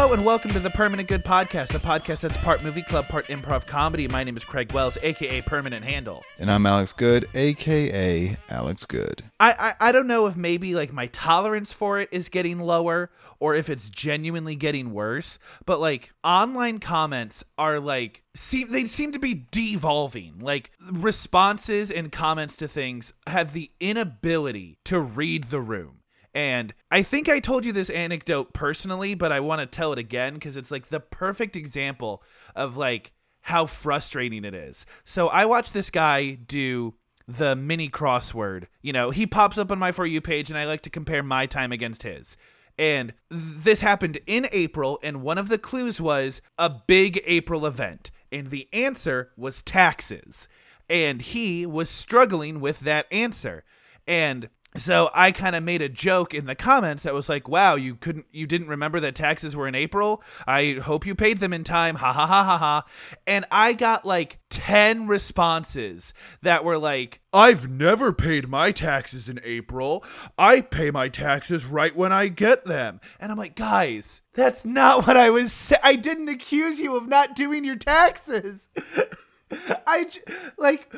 [0.00, 3.26] Hello and welcome to the Permanent Good Podcast, a podcast that's part movie club, part
[3.26, 4.06] improv comedy.
[4.06, 6.22] My name is Craig Wells, aka Permanent Handle.
[6.38, 9.24] And I'm Alec Good, aka Alec Good.
[9.40, 13.10] I, I I don't know if maybe like my tolerance for it is getting lower
[13.40, 19.10] or if it's genuinely getting worse, but like online comments are like seem they seem
[19.10, 20.38] to be devolving.
[20.38, 25.97] Like responses and comments to things have the inability to read the room.
[26.38, 29.98] And I think I told you this anecdote personally, but I want to tell it
[29.98, 32.22] again because it's like the perfect example
[32.54, 34.86] of like how frustrating it is.
[35.04, 36.94] So I watched this guy do
[37.26, 38.66] the mini crossword.
[38.82, 41.24] You know, he pops up on my For You page, and I like to compare
[41.24, 42.36] my time against his.
[42.78, 48.12] And this happened in April, and one of the clues was a big April event.
[48.30, 50.46] And the answer was taxes.
[50.88, 53.64] And he was struggling with that answer.
[54.06, 57.74] And so I kind of made a joke in the comments that was like, "Wow,
[57.74, 60.22] you couldn't, you didn't remember that taxes were in April.
[60.46, 62.84] I hope you paid them in time." Ha ha ha ha ha.
[63.26, 69.40] And I got like ten responses that were like, "I've never paid my taxes in
[69.42, 70.04] April.
[70.38, 75.06] I pay my taxes right when I get them." And I'm like, guys, that's not
[75.06, 75.52] what I was.
[75.52, 78.68] Sa- I didn't accuse you of not doing your taxes.
[79.86, 80.20] I j-
[80.56, 80.92] like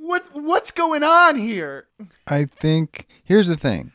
[0.00, 1.86] what what's going on here?
[2.26, 3.92] I think here's the thing.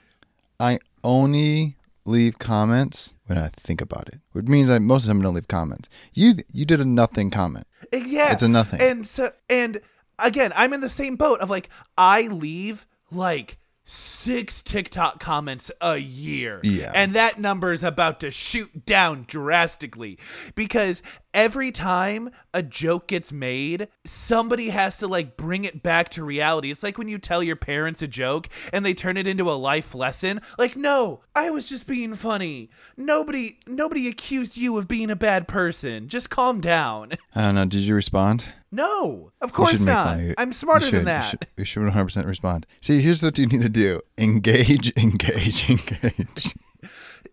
[0.59, 1.75] I only
[2.05, 5.23] leave comments when I think about it, which means I most of the time I
[5.25, 5.89] don't leave comments.
[6.13, 7.67] You you did a nothing comment.
[7.93, 8.81] Eh, yeah, It's a nothing.
[8.81, 9.81] And so and
[10.19, 13.57] again, I'm in the same boat of like I leave like
[13.87, 16.59] six TikTok comments a year.
[16.63, 16.91] Yeah.
[16.93, 20.19] And that number is about to shoot down drastically
[20.55, 21.01] because
[21.33, 26.69] every time a joke gets made, somebody has to like bring it back to reality.
[26.69, 29.53] It's like when you tell your parents a joke and they turn it into a
[29.53, 30.41] life lesson.
[30.59, 32.69] Like, no, I was just being funny.
[32.97, 36.09] Nobody nobody accused you of being a bad person.
[36.09, 37.13] Just calm down.
[37.35, 37.65] I don't know.
[37.65, 38.45] Did you respond?
[38.71, 40.19] No, of course not.
[40.37, 41.23] I'm smarter You than that.
[41.23, 42.65] You should, you should 100% respond.
[42.81, 46.53] See, here's what you need to do: engage, engage, engage.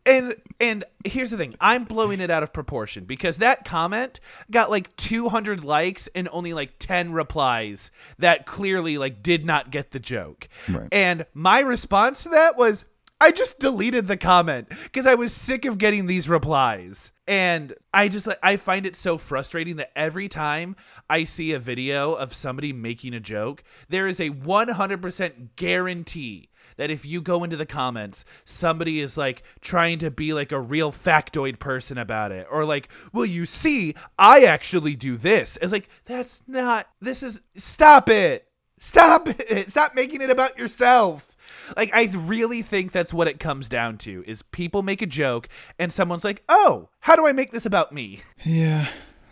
[0.06, 4.70] and and here's the thing i'm blowing it out of proportion because that comment got
[4.70, 9.98] like 200 likes and only like 10 replies that clearly like did not get the
[9.98, 10.88] joke Right.
[10.92, 12.84] and my response to that was
[13.20, 18.08] i just deleted the comment because i was sick of getting these replies and i
[18.08, 20.76] just i find it so frustrating that every time
[21.08, 26.90] i see a video of somebody making a joke there is a 100% guarantee that
[26.90, 30.90] if you go into the comments, somebody is like trying to be like a real
[30.90, 35.58] factoid person about it, or like, well, you see, I actually do this.
[35.60, 38.48] It's like, that's not, this is, stop it.
[38.78, 39.70] Stop it.
[39.70, 41.33] Stop making it about yourself.
[41.76, 45.48] Like, I really think that's what it comes down to is people make a joke
[45.78, 48.20] and someone's like, oh, how do I make this about me?
[48.44, 48.88] Yeah,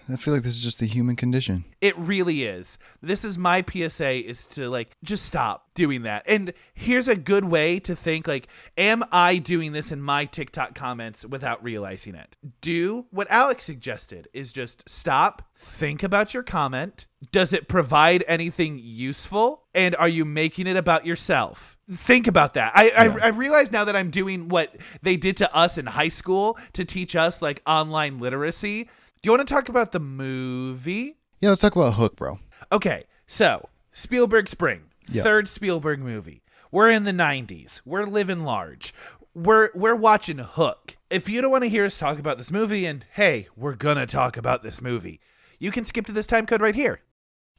[0.09, 1.65] I feel like this is just the human condition.
[1.81, 2.79] It really is.
[3.01, 6.25] This is my PSA is to like just stop doing that.
[6.27, 10.75] And here's a good way to think like am I doing this in my TikTok
[10.75, 12.37] comments without realizing it?
[12.61, 17.07] Do what Alec suggested is just stop, think about your comment.
[17.31, 19.63] Does it provide anything useful?
[19.75, 21.79] And are you making it about yourself?
[21.89, 22.73] Think about that.
[22.75, 26.09] I, I, I realize now that I'm doing what they did to us in high
[26.09, 28.89] school to teach us like online literacy.
[29.23, 31.17] Do you want to talk about the movie?
[31.39, 32.41] Yeah, let's talk about Hook, bro.
[32.73, 35.23] Okay, so Spielberg Spring, Yeah.
[35.23, 36.43] third Spielberg movie.
[36.73, 37.81] We're in the '90s.
[37.85, 38.93] We're living large.
[39.33, 40.97] We're we're watching Hook.
[41.09, 44.07] If you don't want to hear us talk about this movie, and hey, we're gonna
[44.07, 45.21] talk about this movie,
[45.61, 47.03] you can skip to this time code right here.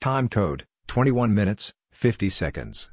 [0.02, 2.90] Time code 21 minutes, 50 seconds.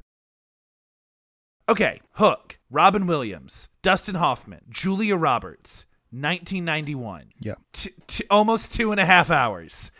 [1.67, 2.57] Okay, Hook.
[2.69, 7.31] Robin Williams, Dustin Hoffman, Julia Roberts, 1991.
[7.39, 7.55] Yeah.
[7.73, 9.91] T- t- almost two and a half hours.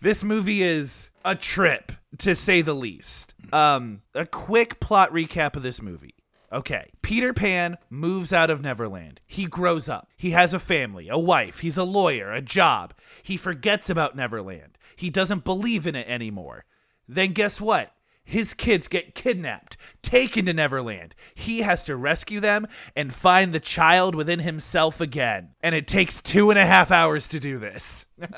[0.00, 3.34] This movie is a trip, to say the least.
[3.52, 6.14] Um, a quick plot recap of this movie.
[6.50, 9.20] Okay, Peter Pan moves out of Neverland.
[9.26, 10.08] He grows up.
[10.16, 11.58] He has a family, a wife.
[11.58, 12.94] He's a lawyer, a job.
[13.22, 14.78] He forgets about Neverland.
[14.96, 16.64] He doesn't believe in it anymore.
[17.06, 17.92] Then guess what?
[18.28, 21.14] His kids get kidnapped, taken to Neverland.
[21.34, 25.52] He has to rescue them and find the child within himself again.
[25.62, 28.04] And it takes two and a half hours to do this.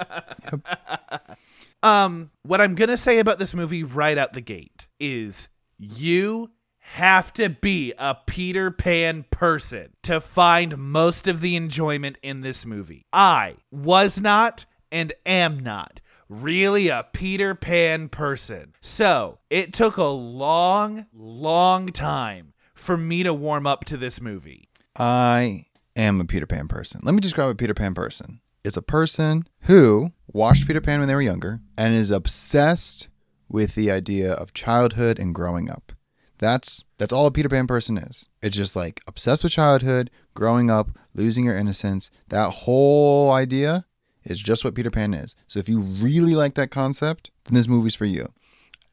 [1.82, 7.32] um, what I'm gonna say about this movie right out the gate is you have
[7.32, 13.06] to be a Peter Pan person to find most of the enjoyment in this movie.
[13.12, 16.00] I was not and am not
[16.30, 18.72] really a Peter Pan person.
[18.80, 24.68] So it took a long, long time for me to warm up to this movie.
[24.96, 25.66] I
[25.96, 27.00] am a Peter Pan person.
[27.02, 28.40] Let me describe a Peter Pan person.
[28.64, 33.08] It's a person who watched Peter Pan when they were younger and is obsessed
[33.48, 35.92] with the idea of childhood and growing up.
[36.38, 38.28] That's that's all a Peter Pan person is.
[38.42, 42.10] It's just like obsessed with childhood, growing up, losing your innocence.
[42.28, 43.84] That whole idea
[44.24, 45.34] is just what Peter Pan is.
[45.46, 48.32] So if you really like that concept, then this movie's for you.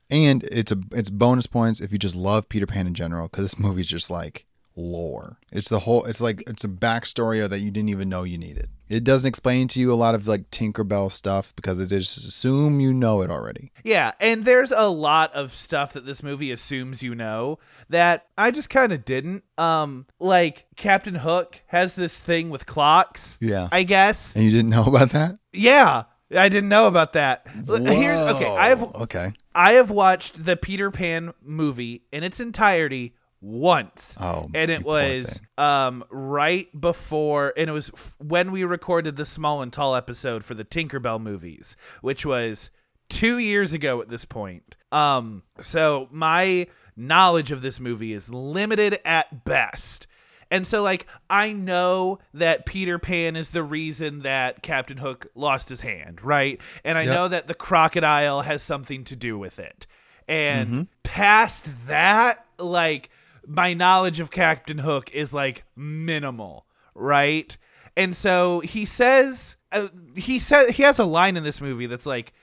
[0.09, 3.44] And it's a it's bonus points if you just love Peter Pan in general because
[3.44, 4.45] this movie's just like
[4.77, 5.39] lore.
[5.51, 6.06] It's the whole.
[6.06, 8.69] It's like it's a backstory that you didn't even know you needed.
[8.89, 12.79] It doesn't explain to you a lot of like Tinkerbell stuff because it just assume
[12.79, 13.71] you know it already.
[13.83, 17.59] Yeah, and there's a lot of stuff that this movie assumes you know
[17.89, 19.44] that I just kind of didn't.
[19.57, 23.38] Um, like Captain Hook has this thing with clocks.
[23.41, 23.68] Yeah.
[23.71, 24.35] I guess.
[24.35, 25.38] And you didn't know about that?
[25.51, 27.47] Yeah, I didn't know about that.
[27.68, 28.56] L- Here's okay.
[28.56, 29.33] I have okay.
[29.56, 34.16] I have watched the Peter Pan movie in its entirety once.
[34.19, 39.25] Oh, and it was um right before and it was f- when we recorded the
[39.25, 42.69] small and tall episode for the Tinkerbell movies, which was
[43.10, 44.75] 2 years ago at this point.
[44.92, 50.07] Um so my knowledge of this movie is limited at best.
[50.50, 55.68] And so, like, I know that Peter Pan is the reason that Captain Hook lost
[55.68, 56.62] his hand, right?
[56.86, 57.13] And I Yep.
[57.13, 59.86] know that the crocodile has something to do with it.
[60.25, 60.81] And Mm-hmm.
[61.04, 63.10] past that, like,
[63.47, 67.55] my knowledge of Captain Hook is like minimal, right?
[67.95, 72.05] And so he says, uh, he said he has a line in this movie that's
[72.05, 72.33] like,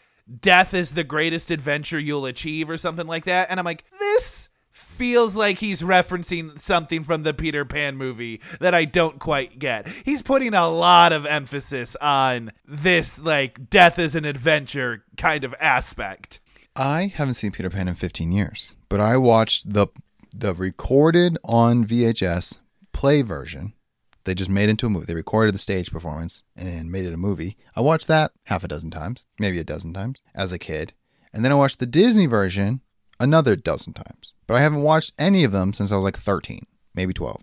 [0.41, 3.51] "Death is the greatest adventure you'll achieve," or something like that.
[3.51, 8.75] And I'm like, this feels like he's referencing something from the Peter Pan movie that
[8.75, 9.87] I don't quite get.
[10.05, 15.55] He's putting a lot of emphasis on this like death is an adventure kind of
[15.61, 16.41] aspect.
[16.77, 19.87] I haven't seen Peter Pan in 15 years, but I watched the
[20.37, 22.59] the recorded on VHS
[22.93, 23.73] play version.
[24.25, 25.07] They just made into a movie.
[25.07, 27.57] They recorded the stage performance and made it a movie.
[27.77, 30.95] I watched that half a dozen times, maybe a dozen times as a kid.
[31.33, 32.81] And then I watched the Disney version
[33.21, 34.35] another dozen times.
[34.47, 37.43] But I haven't watched any of them since I was like 13, maybe 12.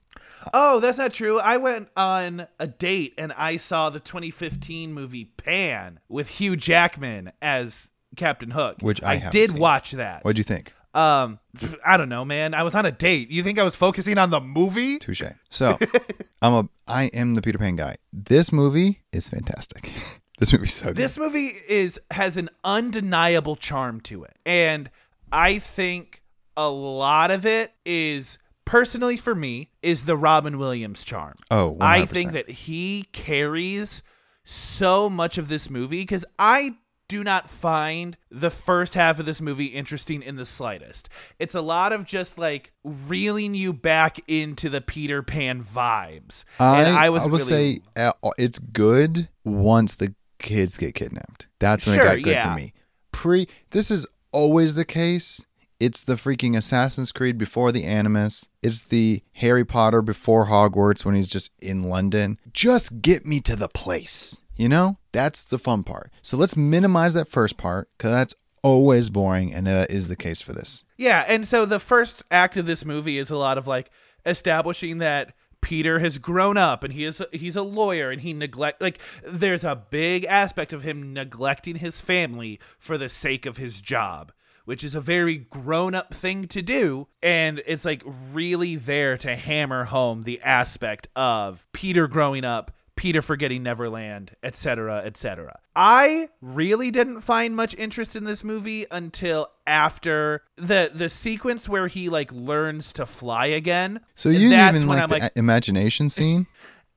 [0.54, 1.40] Oh, that's not true.
[1.40, 7.32] I went on a date and I saw the 2015 movie Pan with Hugh Jackman
[7.44, 8.78] as Captain Hook.
[8.82, 9.60] Which I haven't did seen.
[9.60, 10.26] watch that.
[10.26, 10.74] What'd you think?
[10.94, 11.40] Um,
[11.86, 12.54] I don't know, man.
[12.54, 13.32] I was on a date.
[13.32, 15.00] You think I was focusing on the movie?
[15.00, 15.24] Touche.
[15.50, 15.78] So,
[16.42, 17.96] I'm a I am the Peter Pan guy.
[18.12, 19.92] This movie is fantastic.
[20.40, 20.98] this movie's so good.
[20.98, 24.38] This movie is has an undeniable charm to it.
[24.46, 24.90] And
[25.32, 26.24] I think
[26.58, 31.36] a lot of it is personally for me is the Robin Williams charm.
[31.50, 32.10] Oh, I 100%.
[32.10, 34.04] think that he carries
[34.44, 36.76] so much of this movie cuz I
[37.12, 41.10] do not find the first half of this movie interesting in the slightest.
[41.40, 46.46] It's a lot of just like reeling you back into the Peter Pan vibes.
[46.58, 50.96] I, and I was I would really say uh, it's good once the kids get
[50.96, 51.48] kidnapped.
[51.60, 52.50] That's when Sure, it got good yeah.
[52.50, 52.72] for me.
[53.12, 55.46] Pre, this is always the case.
[55.82, 58.48] It's the freaking Assassin's Creed before the Animus.
[58.64, 62.40] It's the Harry Potter before Hogwarts when he's just in London.
[62.54, 64.41] Just get me to the place.
[64.56, 66.12] You know, that's the fun part.
[66.22, 70.42] So let's minimize that first part because that's always boring, and that is the case
[70.42, 70.84] for this.
[70.98, 73.90] Yeah, and so the first act of this movie is a lot of like
[74.26, 78.82] establishing that Peter has grown up and he is he's a lawyer and he neglect
[78.82, 83.80] like there's a big aspect of him neglecting his family for the sake of his
[83.80, 84.32] job,
[84.66, 89.36] which is a very grown up thing to do and it's like really there to
[89.36, 95.58] hammer home the aspect of Peter growing up Peter forgetting Neverland, etc., etc.
[95.76, 101.88] I really didn't find much interest in this movie until after the the sequence where
[101.88, 104.02] he like learns to fly again.
[104.14, 106.46] So you That's even like I'm the like, imagination scene?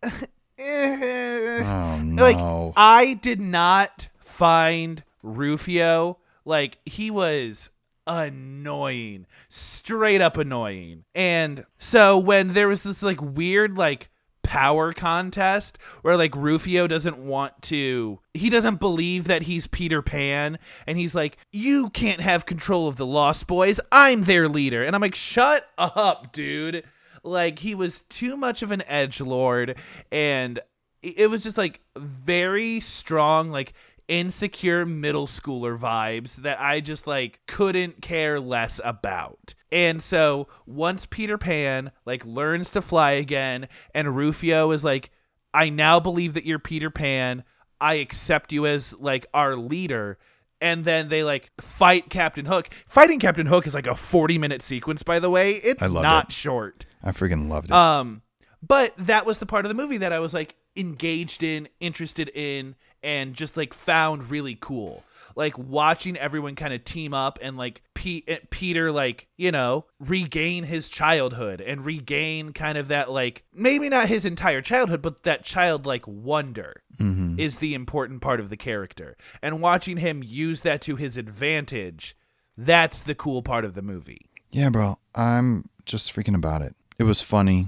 [0.57, 2.73] Oh like!
[2.77, 7.71] I did not find Rufio like he was
[8.07, 11.05] annoying, straight up annoying.
[11.15, 14.11] And so when there was this like weird like
[14.55, 20.61] power contest where like Rufio doesn't want to he doesn't believe that he's Peter Pan
[20.87, 23.81] and he's like you can't have control of the Lost Boys.
[23.91, 24.85] I'm their leader.
[24.85, 26.85] And I'm like shut up dude.
[27.25, 29.77] Like he was too much of an edge lord
[30.13, 30.61] and
[31.03, 33.73] it was just like very strong like
[34.09, 39.55] insecure middle schooler vibes that I just like couldn't care less about.
[39.73, 45.11] And so once Peter Pan like learns to fly again and Rufio is like
[45.53, 47.45] I now believe that you're Peter Pan.
[47.81, 50.19] I accept you as like our leader.
[50.61, 52.73] And then they like fight Captain Hook.
[52.87, 55.53] Fighting Captain Hook is like a 40 minute sequence by the way.
[55.53, 56.33] It's not it.
[56.33, 56.87] short.
[57.03, 57.73] I freaking loved it.
[57.73, 58.23] Um,
[58.67, 62.29] but that was the part of the movie that I was like engaged in, interested
[62.35, 65.03] in, and just like found really cool.
[65.37, 70.63] Like watching everyone kind of team up and like Pete, Peter, like, you know, regain
[70.65, 75.45] his childhood and regain kind of that, like, maybe not his entire childhood, but that
[75.45, 77.41] childlike wonder Mm-hmm.
[77.41, 79.17] is the important part of the character.
[79.43, 82.17] And watching him use that to his advantage,
[82.57, 84.27] that's the cool part of the movie.
[84.53, 84.99] Yeah, bro.
[85.13, 86.77] I'm just freaking about it.
[86.97, 87.67] It was funny.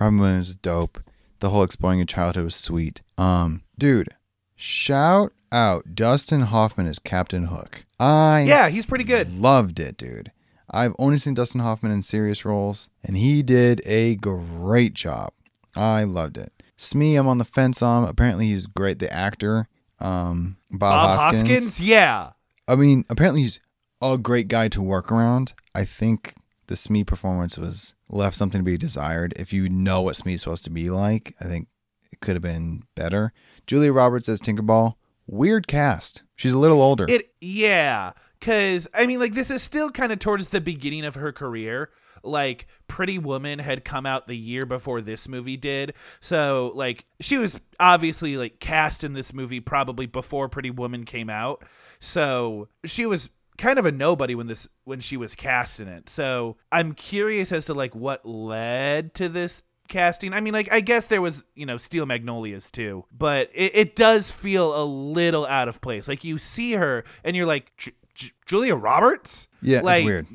[0.00, 1.02] Robin Williams was dope.
[1.40, 3.02] The whole exploring your childhood was sweet.
[3.16, 4.08] Um, dude,
[4.56, 7.84] shout out Dustin Hoffman as Captain Hook.
[7.98, 9.32] I Yeah, he's pretty good.
[9.38, 10.32] loved it, dude.
[10.70, 15.30] I've only seen Dustin Hoffman in serious roles, and he did a great job.
[15.76, 16.52] I loved it.
[16.76, 18.06] Smee, I'm on the fence on.
[18.06, 18.98] Apparently, he's great.
[18.98, 19.66] The actor,
[20.00, 21.48] um, Bob, Bob Hoskins.
[21.48, 22.30] Hoskins, yeah.
[22.68, 23.60] I mean, apparently he's
[24.02, 25.54] a great guy to work around.
[25.74, 26.34] I think
[26.68, 29.34] the Smee performance was left something to be desired.
[29.36, 31.68] If you know what Smee's supposed to be like, I think
[32.12, 33.32] it could have been better.
[33.66, 34.94] Julia Roberts as Tinkerbell,
[35.26, 36.22] weird cast.
[36.36, 37.06] She's a little older.
[37.08, 41.16] It yeah, cuz I mean like this is still kind of towards the beginning of
[41.16, 41.90] her career.
[42.22, 45.94] Like Pretty Woman had come out the year before this movie did.
[46.20, 51.30] So like she was obviously like cast in this movie probably before Pretty Woman came
[51.30, 51.64] out.
[52.00, 56.08] So she was kind of a nobody when this when she was cast in it.
[56.08, 60.32] So I'm curious as to like what led to this casting.
[60.32, 63.96] I mean, like I guess there was you know Steel Magnolias too, but it, it
[63.96, 66.08] does feel a little out of place.
[66.08, 67.76] Like you see her and you're like.
[67.76, 69.46] J- J- Julia Roberts?
[69.62, 70.26] Yeah, it's like, weird.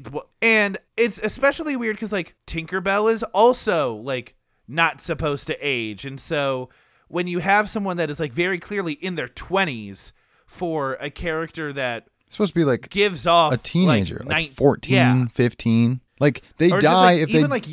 [0.42, 4.36] And it's especially weird because like Tinkerbell is also like
[4.70, 6.70] not supposed to age, and so
[7.10, 10.13] when you have someone that is like very clearly in their twenties
[10.46, 14.50] for a character that It's supposed to be like gives off a teenager, like, nine-
[14.50, 15.25] 14, yeah.
[15.32, 16.02] 15.
[16.20, 17.66] Like they Or die like, if they like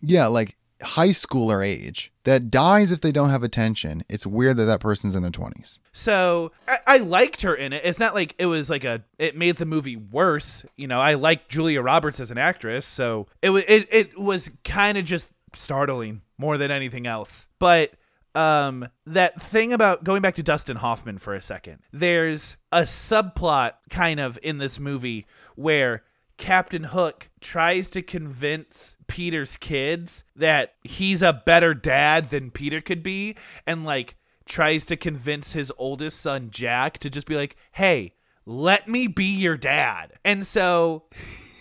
[0.00, 2.12] Yeah, like high schooler age.
[2.24, 4.02] That dies if they don't have attention.
[4.08, 5.78] It's weird that that person's in their 20s.
[5.92, 7.82] So I, I liked her in it.
[7.84, 10.64] It's not like it was like a it made the movie worse.
[10.76, 14.50] You know, I like Julia Roberts as an actress, so it was it, it was
[14.64, 17.46] kind of just startling more than anything else.
[17.58, 17.92] But
[18.34, 21.80] um that thing about going back to Dustin Hoffman for a second.
[21.92, 26.04] There's a subplot kind of in this movie where
[26.36, 33.02] Captain Hook tries to convince Peter's kids that he's a better dad than Peter could
[33.02, 33.36] be
[33.66, 38.14] and like tries to convince his oldest son Jack to just be like, "Hey,
[38.44, 41.04] let me be your dad." And so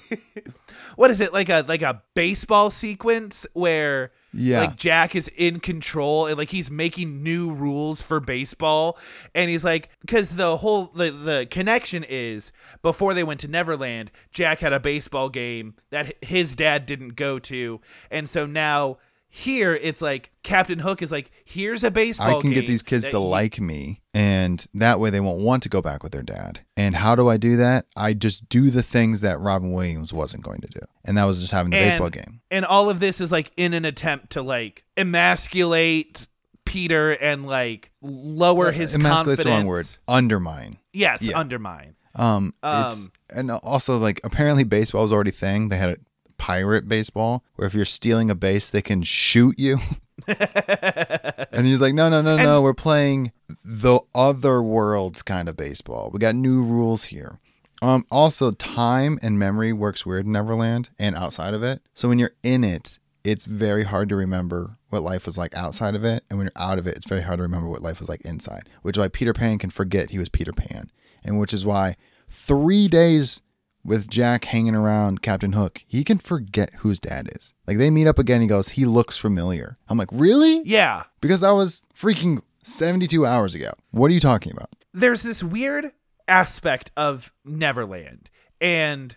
[0.96, 1.34] what is it?
[1.34, 4.62] Like a like a baseball sequence where Yeah.
[4.62, 8.98] like Jack is in control and like he's making new rules for baseball
[9.36, 14.12] and he's like cuz the whole the the connection is before they went to Neverland
[14.32, 18.98] Jack had a baseball game that his dad didn't go to and so now
[19.36, 23.06] here it's like Captain Hook is like here's a baseball I can get these kids
[23.06, 26.22] to you- like me, and that way they won't want to go back with their
[26.22, 26.60] dad.
[26.78, 27.88] And how do I do that?
[27.96, 31.42] I just do the things that Robin Williams wasn't going to do, and that was
[31.42, 32.42] just having the And- baseball game.
[32.52, 36.28] and all of this is like in an attempt to like emasculate
[36.66, 39.44] Peter and like lower his Emasculate's confidence.
[39.44, 39.88] the wrong word.
[40.08, 40.78] Undermine.
[40.94, 41.40] Yes, Yeah.
[41.40, 41.96] undermine.
[42.16, 45.70] Um, it's Um, and also like apparently baseball was already a thing.
[45.70, 45.98] They had a
[46.38, 49.80] pirate baseball where if you're stealing a base, they can shoot you.
[50.28, 53.32] and he's like, no, no, no, no, we're playing
[53.64, 56.10] the other world's kind of baseball.
[56.12, 57.40] We got new rules here.
[57.82, 61.82] Um, also, time and memory works weird in Neverland and outside of it.
[61.94, 65.96] So when you're in it, it's very hard to remember what life was like outside
[65.96, 68.00] of it, and when you're out of it, it's very hard to remember what life
[68.00, 68.70] was like inside.
[68.82, 70.92] Which is why Peter Pan can forget he was Peter Pan,
[71.24, 71.96] and which is why
[72.30, 73.42] three days
[73.86, 77.54] with Jack hanging around Captain Hook, he can forget who his dad is.
[77.68, 79.78] Like they meet up again, he goes, he looks familiar.
[79.90, 80.62] I'm like, really?
[80.66, 81.04] Yeah.
[81.22, 83.72] Because that was freaking 72 hours ago.
[83.92, 84.70] What are you talking about?
[84.94, 85.92] There's this weird
[86.28, 88.30] aspect of Neverland.
[88.62, 89.16] And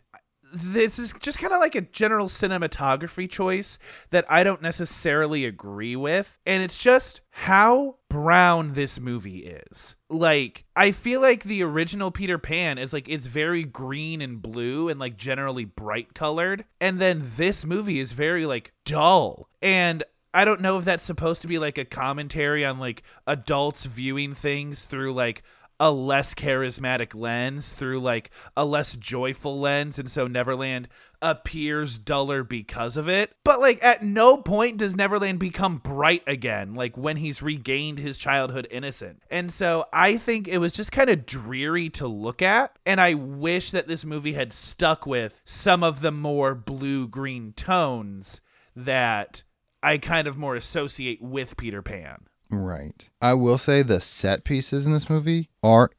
[0.53, 3.79] this is just kind of like a general cinematography choice
[4.11, 6.39] that I don't necessarily agree with.
[6.47, 9.97] And it's just how brown this movie is.
[10.09, 14.89] Like, I feel like the original Peter Pan is like, it's very green and blue
[14.89, 16.65] and like generally bright colored.
[16.81, 19.49] And then this movie is very like dull.
[19.61, 23.87] And I don't know if that's supposed to be like a commentary on like adults
[23.87, 25.43] viewing things through like
[25.79, 30.89] a less charismatic lens, through like a less joyful lens, and so Neverland
[31.23, 33.35] appears duller because of it.
[33.45, 38.19] But like at no point does Neverland become bright again, like when he's regained his
[38.19, 39.25] childhood innocence.
[39.31, 43.15] And so I think it was just kind of dreary to look at, and I
[43.15, 48.41] wish that this movie had stuck with some of the more blue green tones
[48.75, 49.43] that
[49.83, 52.27] I kind of more associate with Peter Pan.
[52.51, 53.09] Right.
[53.21, 55.91] I will say the set pieces in this movie are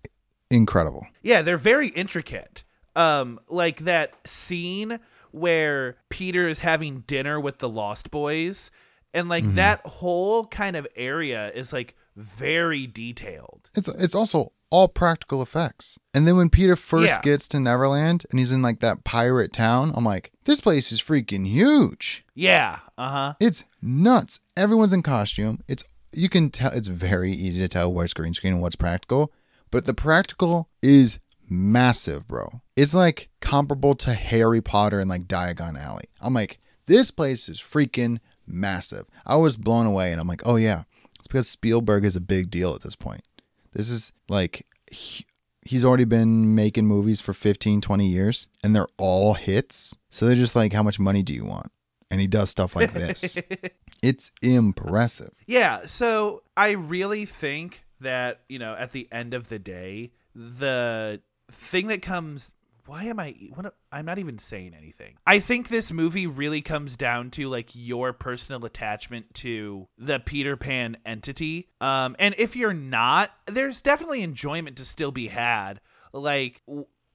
[0.50, 1.08] incredible.
[1.22, 2.64] Yeah, they're very intricate.
[2.96, 5.00] Um, like that scene
[5.32, 8.72] where Peter is having dinner with the Lost Boys,
[9.14, 13.70] and like that whole kind of area is like very detailed.
[13.76, 15.98] It's it's also all practical effects.
[16.14, 17.22] And then when Peter first Yeah.
[17.22, 21.00] gets to Neverland and he's in like that pirate town, I'm like, this place is
[21.02, 22.26] freaking huge.
[22.34, 23.34] Yeah, uh huh.
[23.40, 24.40] It's nuts.
[24.58, 25.60] Everyone's in costume.
[25.68, 29.32] It's you can tell it's very easy to tell what's green screen and what's practical,
[29.72, 32.62] but the practical is massive, bro.
[32.76, 36.06] It's like comparable to Harry Potter and like Diagon Alley.
[36.22, 39.06] I'm like, this place is freaking massive.
[39.26, 40.84] I was blown away and I'm like, oh yeah,
[41.20, 43.24] it's because Spielberg is a big deal at this point.
[43.74, 45.26] This is like he-
[45.64, 49.96] he's already been making movies for 15, 20 years and they're all hits.
[50.10, 51.72] So they're just like, how much money do you want?
[52.10, 53.38] And he does stuff like this.
[54.04, 55.34] it's impressive.
[55.46, 61.22] Yeah, so I really think that, you know, at the end of the day, the
[61.52, 62.52] thing that comes
[62.88, 65.16] why am I what I'm not even saying anything.
[65.28, 70.56] I think this movie really comes down to like your personal attachment to the Peter
[70.56, 71.68] Pan entity.
[71.82, 75.82] Um and if you're not, there's definitely enjoyment to still be had.
[76.14, 76.64] Like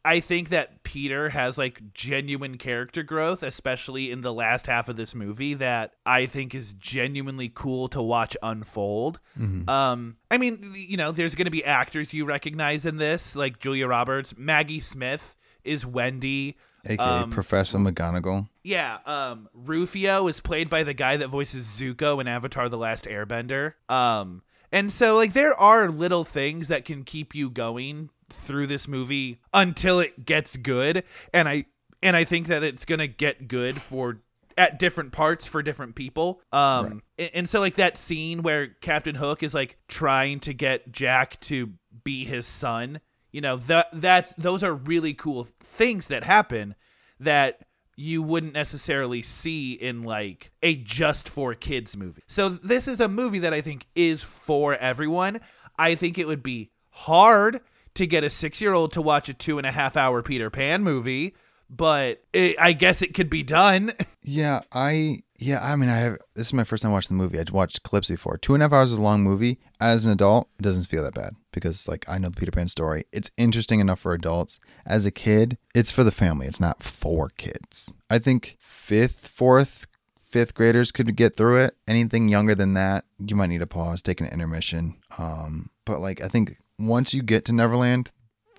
[0.05, 4.97] I think that Peter has like genuine character growth, especially in the last half of
[4.97, 9.21] this movie, that I think is genuinely cool to watch unfold.
[9.69, 13.61] Um, I mean, you know, there's going to be actors you recognize in this, like
[13.61, 16.57] Julia Roberts, Maggie Smith is Wendy.
[16.85, 18.49] AKA Um, Professor McGonagall.
[18.65, 23.05] Yeah, um, Rufio is played by the guy that voices Zuko in Avatar: The Last
[23.05, 23.75] Airbender.
[23.89, 24.43] Um,
[24.73, 29.41] and so like there are little things that can keep you going through this movie
[29.53, 31.67] until it gets good, and I
[32.03, 34.21] and I think that it's gonna get good for
[34.57, 36.41] at different parts for different people.
[36.53, 40.93] Um, and, and so like that scene where Captain Hook is like trying to get
[40.93, 41.71] Jack to
[42.05, 43.01] be his son.
[43.31, 46.75] You know that that's those are really cool things that happen
[47.21, 47.61] that
[47.97, 52.23] you wouldn't necessarily see in like a just for kids movie.
[52.27, 55.41] So this is a movie that I think is for everyone.
[55.79, 57.61] I think it would be hard
[57.95, 60.51] to get a six year old to watch a two and a half hour Peter
[60.51, 61.35] Pan movie,
[61.69, 63.93] but it, I guess it could be done.
[64.25, 67.41] Yeah, I yeah, I mean I have this is my first time watching the movie.
[67.41, 68.39] I'd watched clips before.
[68.39, 69.59] Two and a half hours is a long movie.
[69.81, 72.69] As an adult, it doesn't feel that bad because like I know the Peter Pan
[72.69, 73.03] story.
[73.11, 74.61] It's interesting enough for adults.
[74.87, 76.47] As a kid, it's for the family.
[76.47, 77.93] It's not for kids.
[78.09, 81.77] I think fifth, fourth, fifth graders could get through it.
[81.89, 84.95] Anything younger than that, you might need a pause, take an intermission.
[85.19, 88.11] Um, but like I think once you get to Neverland,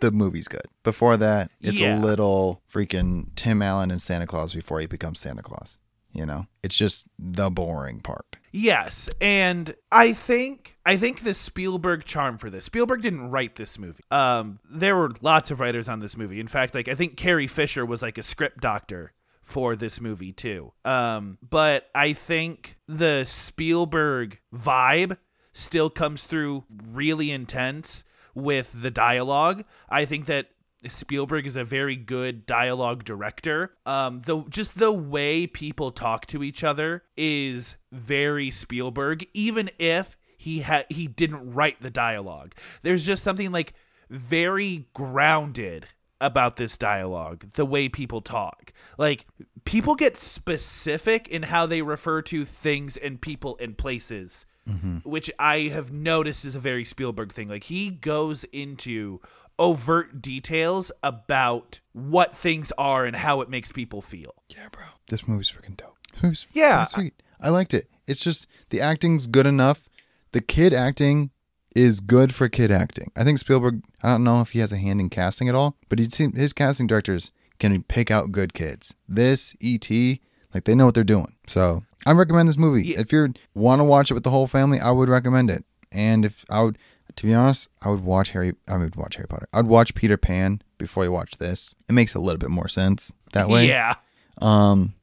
[0.01, 0.65] the movie's good.
[0.83, 1.97] Before that, it's Yeah.
[1.97, 5.77] a little freaking Tim Allen and Santa Claus before he becomes Santa Claus.
[6.11, 8.35] You know, it's just the boring part.
[8.51, 12.65] Yes, and I think I think the Spielberg charm for this.
[12.65, 14.03] Spielberg didn't write this movie.
[14.11, 16.39] Um, there were lots of writers on this movie.
[16.39, 20.33] In fact, like I think Carrie Fisher was like a script doctor for this movie
[20.33, 20.71] too.
[20.85, 25.17] Um, but I think the Spielberg vibe
[25.51, 29.63] still comes through really intense with the dialogue.
[29.89, 30.47] I think that
[30.89, 33.75] Spielberg is a very good dialogue director.
[33.85, 40.17] Um, the just the way people talk to each other is very Spielberg, even if
[40.37, 42.53] he had he didn't write the dialogue.
[42.81, 43.73] There's just something like
[44.09, 45.87] very grounded
[46.19, 48.73] about this dialogue, the way people talk.
[48.97, 49.25] Like
[49.65, 54.97] people get specific in how they refer to things and people and places Mm-hmm.
[54.99, 57.49] which I have noticed is a very Spielberg thing.
[57.49, 59.19] Like he goes into
[59.59, 64.33] overt details about what things are and how it makes people feel.
[64.47, 64.83] Yeah, bro.
[65.09, 65.97] This movie's freaking dope.
[66.13, 66.85] This movie's Yeah.
[66.85, 67.13] sweet.
[67.41, 67.89] I liked it.
[68.07, 69.89] It's just the acting's good enough.
[70.31, 71.31] The kid acting
[71.75, 73.11] is good for kid acting.
[73.17, 73.83] I think Spielberg.
[74.01, 76.33] I don't know if he has a hand in casting at all, but he seem
[76.33, 78.93] his casting directors can pick out good kids.
[79.09, 80.21] This E.T.
[80.53, 81.35] like they know what they're doing.
[81.47, 82.87] So I recommend this movie.
[82.87, 82.99] Yeah.
[82.99, 85.65] If you want to watch it with the whole family, I would recommend it.
[85.91, 86.77] And if I would,
[87.15, 88.53] to be honest, I would watch Harry.
[88.67, 89.47] I would watch Harry Potter.
[89.53, 91.75] I'd watch Peter Pan before you watch this.
[91.87, 93.67] It makes a little bit more sense that way.
[93.67, 93.95] Yeah.
[94.41, 94.95] Um,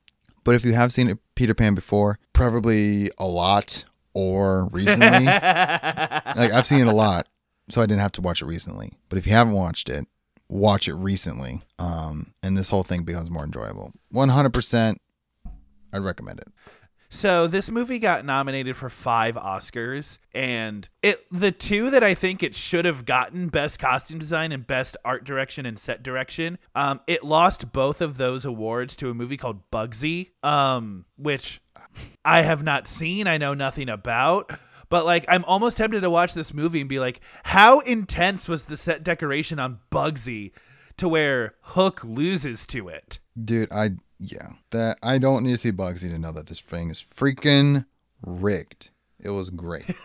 [0.45, 3.85] but if you have seen Peter Pan before, preferably a lot
[4.15, 7.29] or recently, like I've seen it a lot,
[7.71, 8.93] so I didn't have to watch it recently.
[9.09, 10.07] But if you haven't watched it,
[10.49, 11.63] watch it recently.
[11.79, 13.93] Um, and this whole thing becomes more enjoyable.
[14.11, 15.01] One hundred percent,
[15.93, 16.49] I'd recommend it.
[17.13, 22.45] So this movie got nominated for five Oscars, and it the two that I think
[22.45, 26.57] it should have gotten best costume design and best art direction and set direction.
[26.77, 31.61] Um, it lost both of those awards to a movie called Bugsy, um, which
[32.25, 34.53] I have not seen, I know nothing about.
[34.89, 38.67] But like I'm almost tempted to watch this movie and be like, how intense was
[38.67, 40.53] the set decoration on Bugsy
[40.99, 43.19] to where Hook loses to it?
[43.43, 44.51] Dude, I yeah.
[44.71, 47.87] That I don't need to see Bugsy to know that this thing is freaking
[48.25, 48.91] rigged.
[49.19, 49.85] It was great.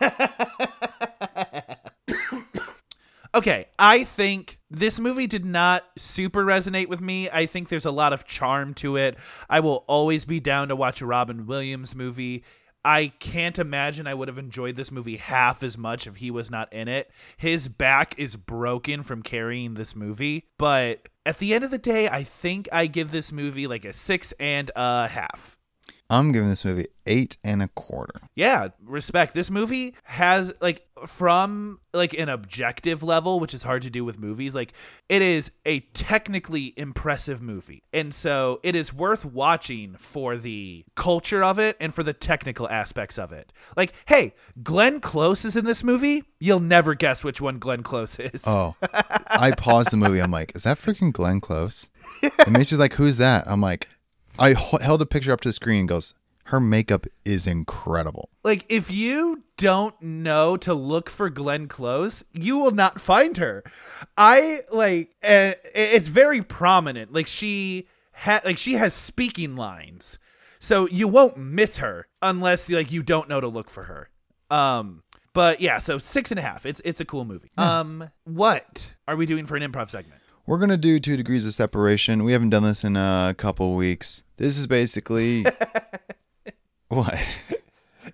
[3.36, 7.28] Okay, I think this movie did not super resonate with me.
[7.28, 9.18] I think there's a lot of charm to it.
[9.50, 12.44] I will always be down to watch a Robin Williams movie.
[12.82, 16.50] I can't imagine I would have enjoyed this movie half as much if he was
[16.50, 17.10] not in it.
[17.36, 22.08] His back is broken from carrying this movie, but at the end of the day,
[22.08, 25.55] I think I give this movie like a six and a half.
[26.08, 28.20] I'm giving this movie eight and a quarter.
[28.34, 29.34] Yeah, respect.
[29.34, 34.18] This movie has like from like an objective level, which is hard to do with
[34.18, 34.72] movies, like
[35.08, 37.82] it is a technically impressive movie.
[37.92, 42.68] And so it is worth watching for the culture of it and for the technical
[42.68, 43.52] aspects of it.
[43.76, 46.24] Like, hey, Glenn Close is in this movie.
[46.38, 48.44] You'll never guess which one Glenn Close is.
[48.46, 50.20] Oh, I paused the movie.
[50.20, 51.88] I'm like, is that freaking Glenn Close?
[52.22, 53.44] And Macy's like, who's that?
[53.46, 53.88] I'm like,
[54.38, 58.28] I h- held a picture up to the screen and goes, her makeup is incredible.
[58.44, 63.64] Like, if you don't know to look for Glenn Close, you will not find her.
[64.16, 67.12] I like uh, it's very prominent.
[67.12, 70.18] Like she ha- like she has speaking lines,
[70.60, 74.10] so you won't miss her unless like you don't know to look for her.
[74.50, 76.64] Um, but yeah, so six and a half.
[76.66, 77.50] It's it's a cool movie.
[77.58, 80.20] Um, what are we doing for an improv segment?
[80.46, 82.22] We're gonna do two degrees of separation.
[82.22, 84.22] We haven't done this in a couple weeks.
[84.36, 85.44] This is basically
[86.88, 87.18] what?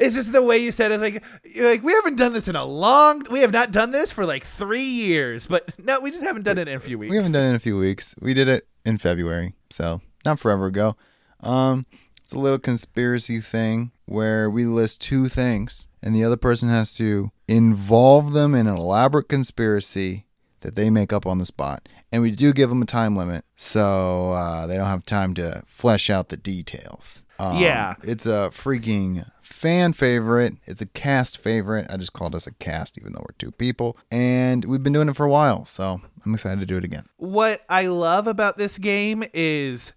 [0.01, 0.93] It's just the way you said.
[0.93, 3.27] It's like you're like we haven't done this in a long.
[3.31, 6.57] We have not done this for like three years, but no, we just haven't done
[6.57, 7.11] it in a few weeks.
[7.11, 8.15] We haven't done it in a few weeks.
[8.23, 10.97] We did it in February, so not forever ago.
[11.41, 11.85] Um,
[12.25, 16.95] it's a little conspiracy thing where we list two things, and the other person has
[16.95, 20.25] to involve them in an elaborate conspiracy
[20.61, 21.89] that they make up on the spot.
[22.13, 25.63] And we do give them a time limit, so uh, they don't have time to
[25.67, 27.25] flesh out the details.
[27.39, 27.95] Um, Yeah.
[28.05, 30.55] it's a freaking fan favorite.
[30.67, 31.87] It's a cast favorite.
[31.91, 35.09] I just called us a cast, even though we're two people, and we've been doing
[35.09, 35.65] it for a while.
[35.65, 37.07] So I'm excited to do it again.
[37.17, 39.93] what I love about this game is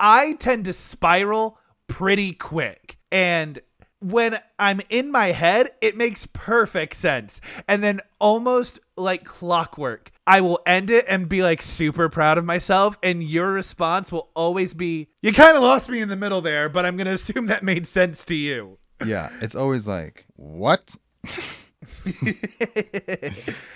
[0.00, 2.98] I tend to spiral pretty quick.
[3.10, 3.58] And
[4.00, 7.40] when I'm in my head, it makes perfect sense.
[7.68, 12.44] And then almost like clockwork, I will end it and be like super proud of
[12.44, 12.98] myself.
[13.02, 16.68] And your response will always be, You kind of lost me in the middle there,
[16.68, 18.78] but I'm going to assume that made sense to you.
[19.04, 20.96] Yeah, it's always like what?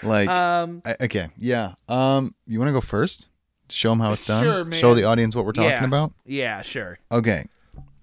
[0.02, 1.74] like Um, I- okay, yeah.
[1.88, 3.28] Um, you want to go first?
[3.70, 4.42] Show them how it's done.
[4.42, 4.80] Sure, man.
[4.80, 5.84] Show the audience what we're talking yeah.
[5.84, 6.12] about.
[6.24, 6.98] Yeah, sure.
[7.12, 7.44] Okay,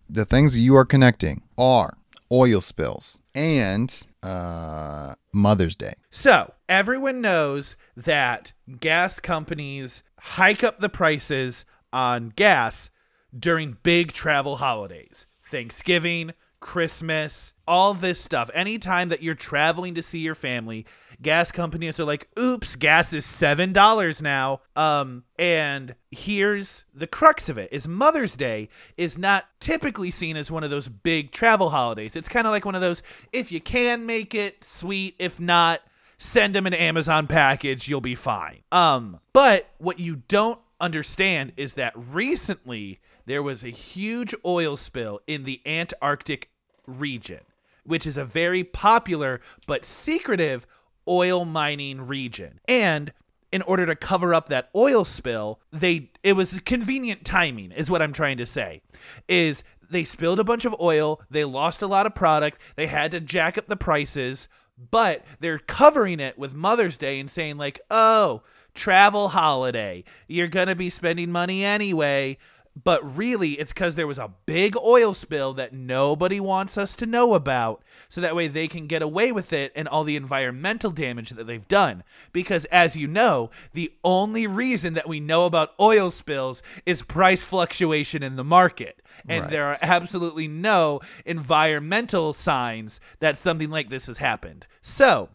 [0.07, 1.93] the things you are connecting are
[2.31, 5.93] oil spills and uh, Mother's Day.
[6.09, 12.89] So, everyone knows that gas companies hike up the prices on gas
[13.37, 15.27] during big travel holidays.
[15.43, 16.31] Thanksgiving,
[16.65, 18.49] Christmas, all this stuff.
[18.55, 20.87] Anytime that you're traveling to see your family,
[21.21, 27.59] gas companies are like, "Oops, gas is $7 now." Um, and here's the crux of
[27.59, 27.69] it.
[27.71, 32.15] Is Mother's Day is not typically seen as one of those big travel holidays.
[32.15, 35.13] It's kind of like one of those if you can make it, sweet.
[35.19, 35.81] If not,
[36.17, 38.63] send them an Amazon package, you'll be fine.
[38.71, 45.19] Um, but what you don't understand is that recently there was a huge oil spill
[45.27, 46.49] in the Antarctic
[46.87, 47.41] region,
[47.83, 50.65] which is a very popular but secretive
[51.07, 52.59] oil mining region.
[52.67, 53.11] And
[53.51, 58.01] in order to cover up that oil spill, they it was convenient timing is what
[58.01, 58.81] I'm trying to say.
[59.27, 63.11] Is they spilled a bunch of oil, they lost a lot of product, they had
[63.11, 64.47] to jack up the prices,
[64.91, 68.43] but they're covering it with Mother's Day and saying like, "Oh,
[68.73, 70.03] travel holiday.
[70.27, 72.37] You're going to be spending money anyway."
[72.83, 77.05] But really, it's because there was a big oil spill that nobody wants us to
[77.05, 80.91] know about, so that way they can get away with it and all the environmental
[80.91, 82.03] damage that they've done.
[82.33, 87.45] Because, as you know, the only reason that we know about oil spills is price
[87.45, 89.01] fluctuation in the market.
[89.27, 89.51] And Right.
[89.51, 94.67] there are absolutely no environmental signs that something like this has happened.
[94.81, 95.29] So,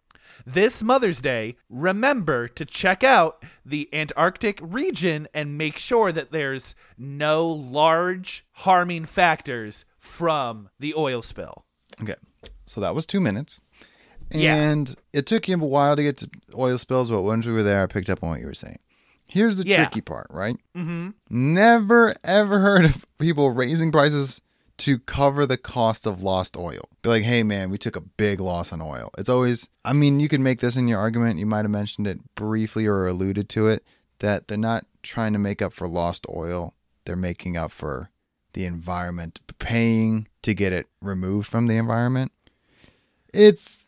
[0.46, 6.74] this Mother's Day, remember to check out the Antarctic region and make sure that there's
[6.98, 11.64] no large harming factors from the oil spill.
[12.03, 12.14] Okay,
[12.66, 13.61] so that was two minutes.
[14.33, 14.55] Yeah.
[14.55, 17.64] And it took him a while to get to oil spills, but once we were
[17.64, 18.79] there, I picked up on what you were saying.
[19.29, 19.76] Here's the Yeah.
[19.76, 20.57] tricky part, right?
[20.76, 21.11] Mm-hmm.
[21.31, 24.40] Never ever heard of people raising prices
[24.80, 26.88] to cover the cost of lost oil.
[27.02, 29.10] Be like, hey man, we took a big loss on oil.
[29.18, 31.38] It's always, I mean, you could make this in your argument.
[31.38, 33.84] You might have mentioned it briefly or alluded to it
[34.20, 36.74] that they're not trying to make up for lost oil.
[37.04, 38.10] They're making up for
[38.54, 42.32] the environment, paying to get it removed from the environment.
[43.34, 43.86] It's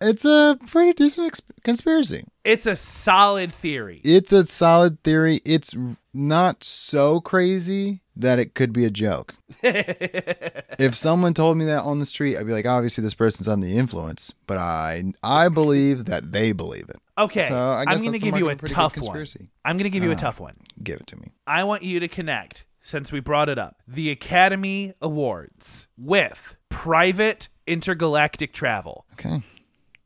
[0.00, 2.24] it's a pretty decent ex- conspiracy.
[2.44, 4.00] It's a solid theory.
[4.04, 5.40] It's a solid theory.
[5.44, 5.76] It's
[6.12, 9.34] not so crazy that it could be a joke.
[9.62, 13.66] if someone told me that on the street, I'd be like, obviously this person's under
[13.66, 16.96] the influence, but I I believe that they believe it.
[17.18, 19.26] Okay, So I I'm going to give you a tough one.
[19.64, 20.56] I'm going to give you a Uh, tough one.
[20.82, 21.32] Give it to me.
[21.46, 27.48] I want you to connect, since we brought it up, the Academy Awards with private
[27.66, 29.04] intergalactic travel.
[29.12, 29.42] Okay.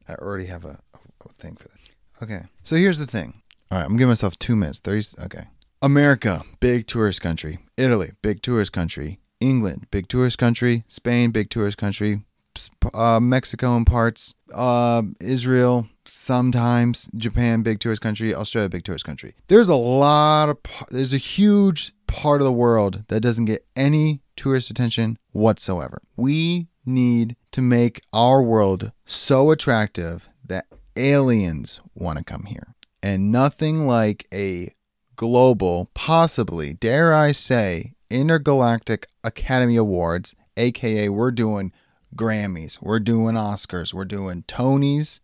[0.09, 2.23] I already have a, a thing for that.
[2.25, 2.47] Okay.
[2.65, 3.43] So here's the thing.
[3.71, 4.79] All right, I'm giving myself two minutes.
[4.81, 5.23] 30.
[5.25, 5.45] Okay.
[5.83, 7.59] America, big tourist country.
[7.77, 9.19] Italy, big tourist country.
[9.41, 10.85] England, big tourist country.
[10.89, 12.23] Spain, big tourist country.
[12.95, 14.35] Uh, Mexico in parts.
[14.55, 17.11] Uh, Israel, sometimes.
[17.15, 18.35] Japan, big tourist country.
[18.35, 19.35] Australia, big tourist country.
[19.49, 20.59] There's a lot of.
[20.91, 26.01] There's a huge part of the world that doesn't get any tourist attention whatsoever.
[26.17, 32.75] We need to make our world so attractive that aliens want to come here.
[33.03, 34.71] And nothing like a
[35.17, 41.73] global, possibly, dare I say, intergalactic Academy Awards, aka we're doing
[42.15, 45.21] Grammys, we're doing Oscars, we're doing Tonys,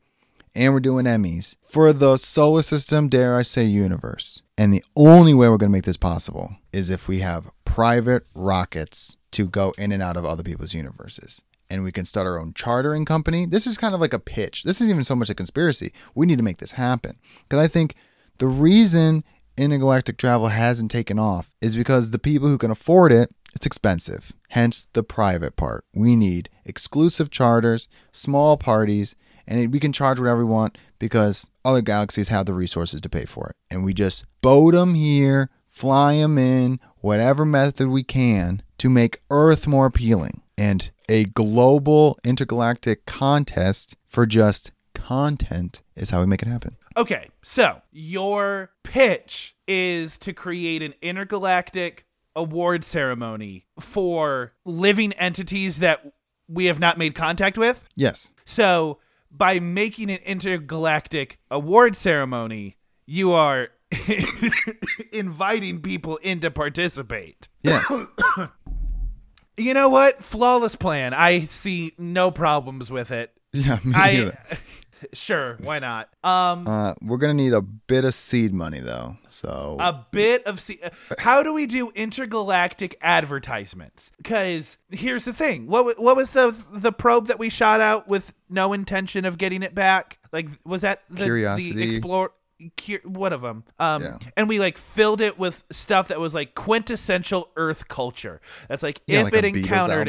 [0.54, 4.42] and we're doing Emmys for the solar system, dare I say, universe.
[4.58, 8.26] And the only way we're going to make this possible is if we have private
[8.34, 11.42] rockets to go in and out of other people's universes.
[11.70, 13.46] And we can start our own chartering company.
[13.46, 14.62] This is kind of like a pitch.
[14.62, 15.92] This isn't even so much a conspiracy.
[16.14, 17.18] We need to make this happen.
[17.48, 17.94] Because I think
[18.36, 19.24] the reason
[19.56, 24.32] intergalactic travel hasn't taken off is because the people who can afford it, it's expensive.
[24.48, 25.84] Hence the private part.
[25.94, 29.14] We need exclusive charters, small parties,
[29.46, 33.24] and we can charge whatever we want because other galaxies have the resources to pay
[33.24, 33.56] for it.
[33.70, 39.22] And we just boat them here, fly them in, whatever method we can to make
[39.30, 40.42] Earth more appealing.
[40.56, 46.76] And a global intergalactic contest for just content is how we make it happen.
[46.96, 56.12] Okay, so your pitch is to create an intergalactic award ceremony for living entities that
[56.48, 57.88] we have not made contact with.
[57.96, 58.32] Yes.
[58.44, 58.98] So,
[59.30, 62.76] by making an intergalactic award ceremony,
[63.06, 63.68] you are
[65.12, 67.48] inviting people in to participate.
[67.62, 67.90] Yes.
[69.58, 70.24] You know what?
[70.24, 71.12] Flawless plan.
[71.12, 73.32] I see no problems with it.
[73.52, 74.38] yeah, me I neither.
[75.12, 76.08] sure, why not?
[76.24, 79.16] Um Uh, we're gonna need a bit of seed money though.
[79.28, 80.80] So a bit of seed.
[81.18, 86.92] how do we do intergalactic advertisements because here's the thing what what was the the
[86.92, 91.02] probe that we shot out with no intention of getting it back like was that
[91.10, 91.72] the, Curiosity.
[91.72, 92.32] the explore
[93.04, 94.18] one of them um Yeah.
[94.36, 99.00] and we like filled it with stuff that was like quintessential earth culture that's like
[99.06, 100.08] yeah, if like it encountered.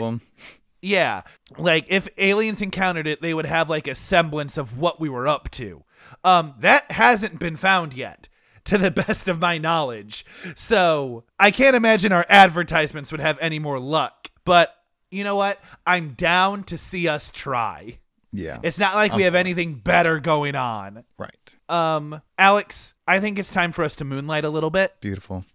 [0.83, 1.21] Yeah.
[1.57, 5.27] Like if aliens encountered it, they would have like a semblance of what we were
[5.27, 5.83] up to.
[6.23, 8.27] Um that hasn't been found yet
[8.65, 10.25] to the best of my knowledge.
[10.55, 14.29] So, I can't imagine our advertisements would have any more luck.
[14.45, 14.73] But
[15.11, 15.59] you know what?
[15.85, 17.99] I'm down to see us try.
[18.31, 18.59] Yeah.
[18.63, 19.41] It's not like we I'm have for it.
[19.41, 21.03] anything better going on.
[21.17, 21.55] right.
[21.69, 22.73] Um Alec,
[23.07, 24.95] I think it's time for us to moonlight a little bit.
[24.99, 25.45] Beautiful.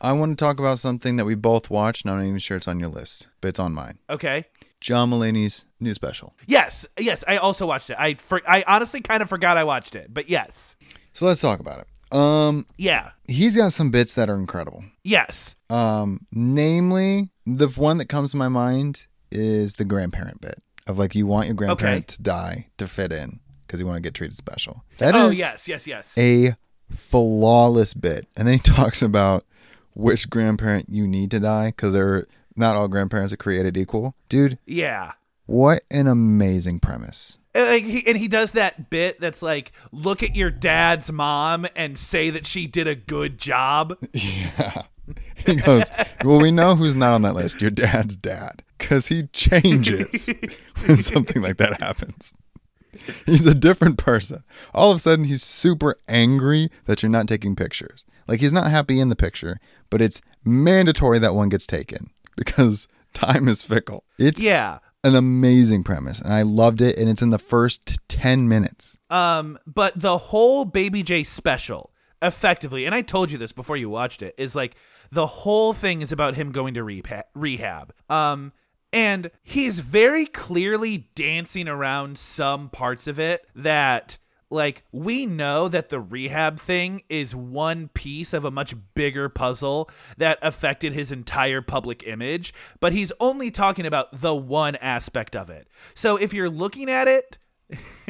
[0.00, 2.56] I want to talk about something that we both watched, and I'm not even sure
[2.56, 3.98] it's on your list, but it's on mine.
[4.08, 4.46] Okay?
[4.80, 6.34] John Mulaney's new special.
[6.46, 7.96] Yes, yes, I also watched it.
[7.98, 10.74] I for, I honestly kind of forgot I watched it, but yes.
[11.12, 12.16] So let's talk about it.
[12.16, 13.10] Um, Yeah.
[13.28, 14.84] he's got some bits that are incredible.
[15.04, 15.54] Yes.
[15.68, 21.14] Um, namely, the one that comes to my mind is the grandparent bit of like
[21.14, 24.36] you want your grandparent to die to fit in because you want to get treated
[24.36, 24.82] special.
[24.98, 26.16] That is oh yes, yes, yes.
[26.18, 26.56] a
[26.90, 28.26] flawless bit.
[28.36, 29.44] And then he talks about
[29.94, 32.26] which grandparent you need to die because they're
[32.56, 34.14] not all grandparents are created equal.
[34.28, 35.12] Dude, yeah.
[35.46, 37.38] what an amazing premise.
[37.54, 41.66] And, Like he, and he does that bit that's like, look at your dad's mom
[41.74, 43.96] and say that she did a good job.
[44.14, 44.82] Yeah.
[45.34, 45.90] He goes,
[46.24, 47.60] Well, we know who's not on that list.
[47.60, 48.62] Your dad's dad.
[48.78, 50.32] Because he changes
[50.86, 52.32] when something like that happens.
[53.26, 54.44] He's a different person.
[54.72, 58.04] All of a sudden, he's super angry that you're not taking pictures.
[58.30, 59.58] Like, he's not happy in the picture,
[59.90, 64.04] but it's mandatory that one gets taken because time is fickle.
[64.18, 64.78] It's Yeah.
[65.04, 66.96] an amazing premise, and I loved it.
[66.96, 68.96] And it's in the first 10 minutes.
[69.10, 71.90] Um, but the whole Baby J special,
[72.22, 74.76] effectively, and I told you this before you watched it, is like
[75.10, 76.84] the whole thing is about him going to
[77.34, 77.92] rehab.
[78.08, 78.52] Um,
[78.92, 84.18] and he's very clearly dancing around some parts of it that
[84.50, 89.88] like we know that the rehab thing is one piece of a much bigger puzzle
[90.16, 95.50] that affected his entire public image but he's only talking about the one aspect of
[95.50, 95.68] it.
[95.94, 97.38] So if you're looking at it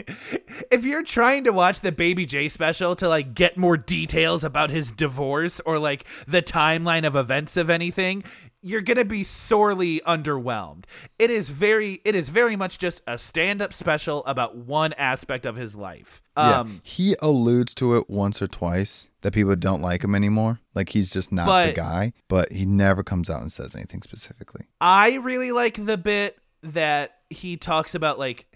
[0.70, 4.70] if you're trying to watch the baby j special to like get more details about
[4.70, 8.24] his divorce or like the timeline of events of anything
[8.62, 10.84] you're gonna be sorely underwhelmed
[11.18, 15.56] it is very it is very much just a stand-up special about one aspect of
[15.56, 20.02] his life Yeah, um he alludes to it once or twice that people don't like
[20.02, 20.60] him anymore.
[20.74, 24.66] Like he's just not the guy, but he never comes out and says anything specifically.
[24.80, 28.46] I really like the bit that he talks about like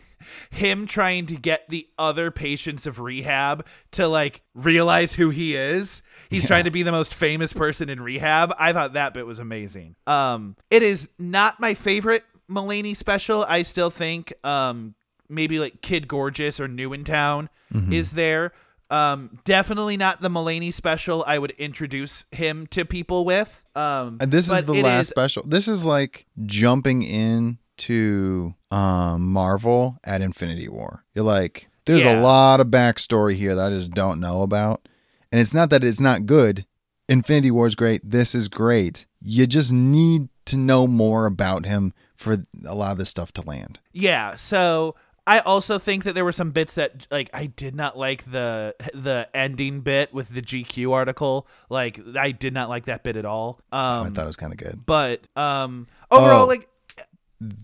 [0.51, 6.03] him trying to get the other patients of rehab to like realize who he is.
[6.31, 6.49] He's Yeah.
[6.49, 8.55] trying to be the most famous person in rehab.
[8.59, 9.97] I thought that bit was amazing.
[10.07, 13.45] Um it is not my favorite Mulaney special.
[13.49, 14.95] I still think um
[15.29, 17.93] maybe like Kid Gorgeous or New in Town Mm-hmm.
[17.93, 18.53] is there.
[18.91, 23.65] Um definitely not the Mulaney special I would introduce him to people with.
[23.75, 25.43] Um And this is the last is- special.
[25.47, 31.05] This is like jumping in to um, Marvel at Infinity War.
[31.15, 32.21] You're like, there's Yeah.
[32.21, 34.89] a lot of backstory here that I just don't know about.
[35.33, 36.65] And it's not that it's not good.
[37.09, 38.09] Infinity War is great.
[38.09, 39.07] This is great.
[39.21, 43.43] You just need to know more about him for a lot of this stuff to
[43.43, 43.81] land.
[43.93, 44.95] Yeah, so
[45.27, 48.75] I also think that there were some bits that like I did not like the
[48.95, 51.47] the ending bit with the GQ article.
[51.71, 53.59] Like I did not like that bit at all.
[53.73, 54.85] Um I thought it was kind of good.
[54.87, 56.47] but um overall Oh.
[56.47, 56.69] like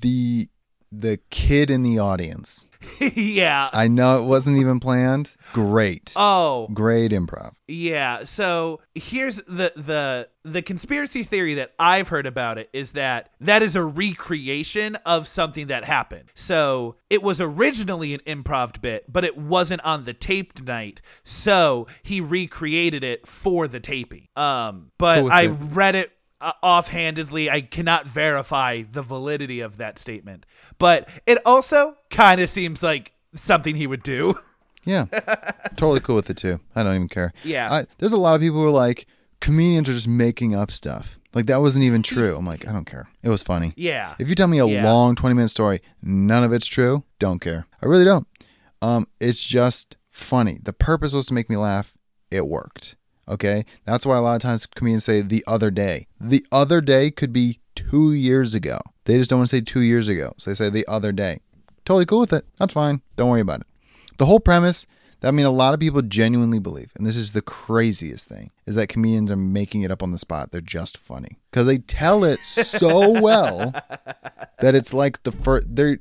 [0.00, 0.48] The
[0.92, 2.68] the kid in the audience.
[3.00, 3.70] yeah.
[3.72, 5.30] I know it wasn't even planned.
[5.52, 6.12] Great.
[6.16, 7.52] Oh, Great improv.
[7.68, 13.30] Yeah, so here's the the the conspiracy theory that I've heard about it is that
[13.40, 16.30] that is a recreation of something that happened.
[16.34, 21.00] So it was originally an improv bit, but it wasn't on the taped night.
[21.22, 24.26] So he recreated it for the taping.
[24.34, 25.50] Um, but Cool I it.
[25.50, 27.50] read it uh, offhandedly.
[27.50, 30.46] I cannot verify the validity of that statement,
[30.78, 34.34] but it also kind of seems like something he would do.
[34.84, 35.04] Yeah,
[35.76, 36.58] totally cool with it too.
[36.74, 37.32] I don't even care.
[37.44, 37.70] Yeah.
[37.70, 39.06] I, there's a lot of people who are like,
[39.40, 41.18] comedians are just making up stuff.
[41.34, 42.34] Like that wasn't even true.
[42.36, 43.08] I'm like, I don't care.
[43.22, 43.72] It was funny.
[43.76, 44.14] yeah.
[44.18, 44.90] If you tell me a Yeah.
[44.90, 47.66] long 20 minute story, none of it's true, don't care.
[47.82, 48.26] I really don't.
[48.82, 50.58] Um, it's just funny.
[50.62, 51.94] The purpose was to make me laugh.
[52.30, 52.96] It worked.
[53.30, 53.64] Okay.
[53.84, 56.08] That's why a lot of times comedians say the other day.
[56.20, 58.78] The other day could be two years ago.
[59.04, 60.32] They just don't want to say two years ago.
[60.36, 61.40] So they say the other day.
[61.84, 62.44] Totally cool with it.
[62.58, 63.02] That's fine.
[63.16, 63.66] Don't worry about it.
[64.18, 64.86] The whole premise
[65.20, 68.50] that I mean a lot of people genuinely believe, and this is the craziest thing,
[68.66, 70.50] is that comedians are making it up on the spot.
[70.50, 71.38] They're just funny.
[71.50, 73.72] Because they tell it so well
[74.60, 75.98] that it's like the first they're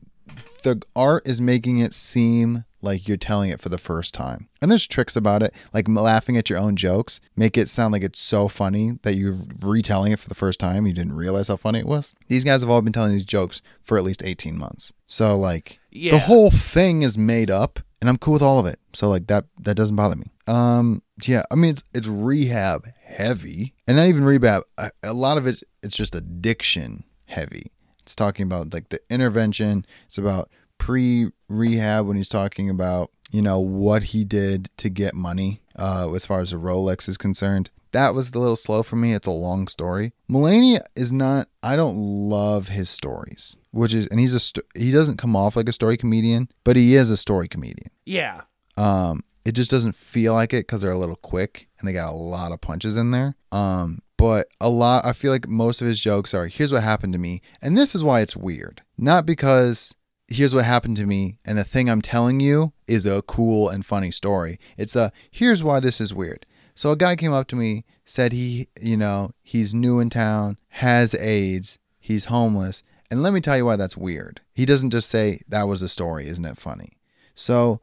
[0.64, 4.48] the art is making it seem like you're telling it for the first time.
[4.62, 8.04] And there's tricks about it, like laughing at your own jokes, make it sound like
[8.04, 10.86] it's so funny that you're retelling it for the first time.
[10.88, 12.14] You didn't realize how funny it was.
[12.28, 14.94] These guys have all been telling these jokes for at least 18 months.
[15.08, 16.12] So like Yeah.
[16.12, 18.80] the whole thing is made up and I'm cool with all of it.
[18.94, 20.28] So like that that doesn't bother me.
[20.48, 23.74] Um yeah, I mean it's it's rehab heavy.
[23.88, 27.72] And not even rehab, a, a lot of it it's just addiction heavy.
[28.02, 29.86] It's talking about like the intervention.
[30.08, 35.14] It's about pre rehab when he's talking about, you know, what he did to get
[35.14, 37.70] money uh, as far as the Rolex is concerned.
[37.92, 39.14] That was a little slow for me.
[39.14, 40.14] It's a long story.
[40.30, 45.18] Mulaney is not, I don't love his stories, which is, and he's a, he doesn't
[45.18, 47.90] come off like a story comedian, but he is a story comedian.
[48.06, 48.42] Yeah.
[48.78, 52.12] Um, it just doesn't feel like it because they're a little quick and they got
[52.12, 53.36] a lot of punches in there.
[53.52, 57.14] Um, but a lot, I feel like most of his jokes are, here's what happened
[57.14, 57.42] to me.
[57.62, 58.84] And this is why it's weird.
[58.98, 59.96] Not because
[60.30, 63.86] here's what happened to me and the thing I'm telling you is a cool and
[63.86, 64.60] funny story.
[64.78, 66.46] It's a, here's why this is weird.
[66.76, 70.58] So a guy came up to me, said he, you know, he's new in town,
[70.70, 72.84] has AIDS, he's homeless.
[73.12, 74.42] And let me tell you why that's weird.
[74.54, 76.94] He doesn't just say, that was a story, isn't it funny?
[77.34, 77.82] So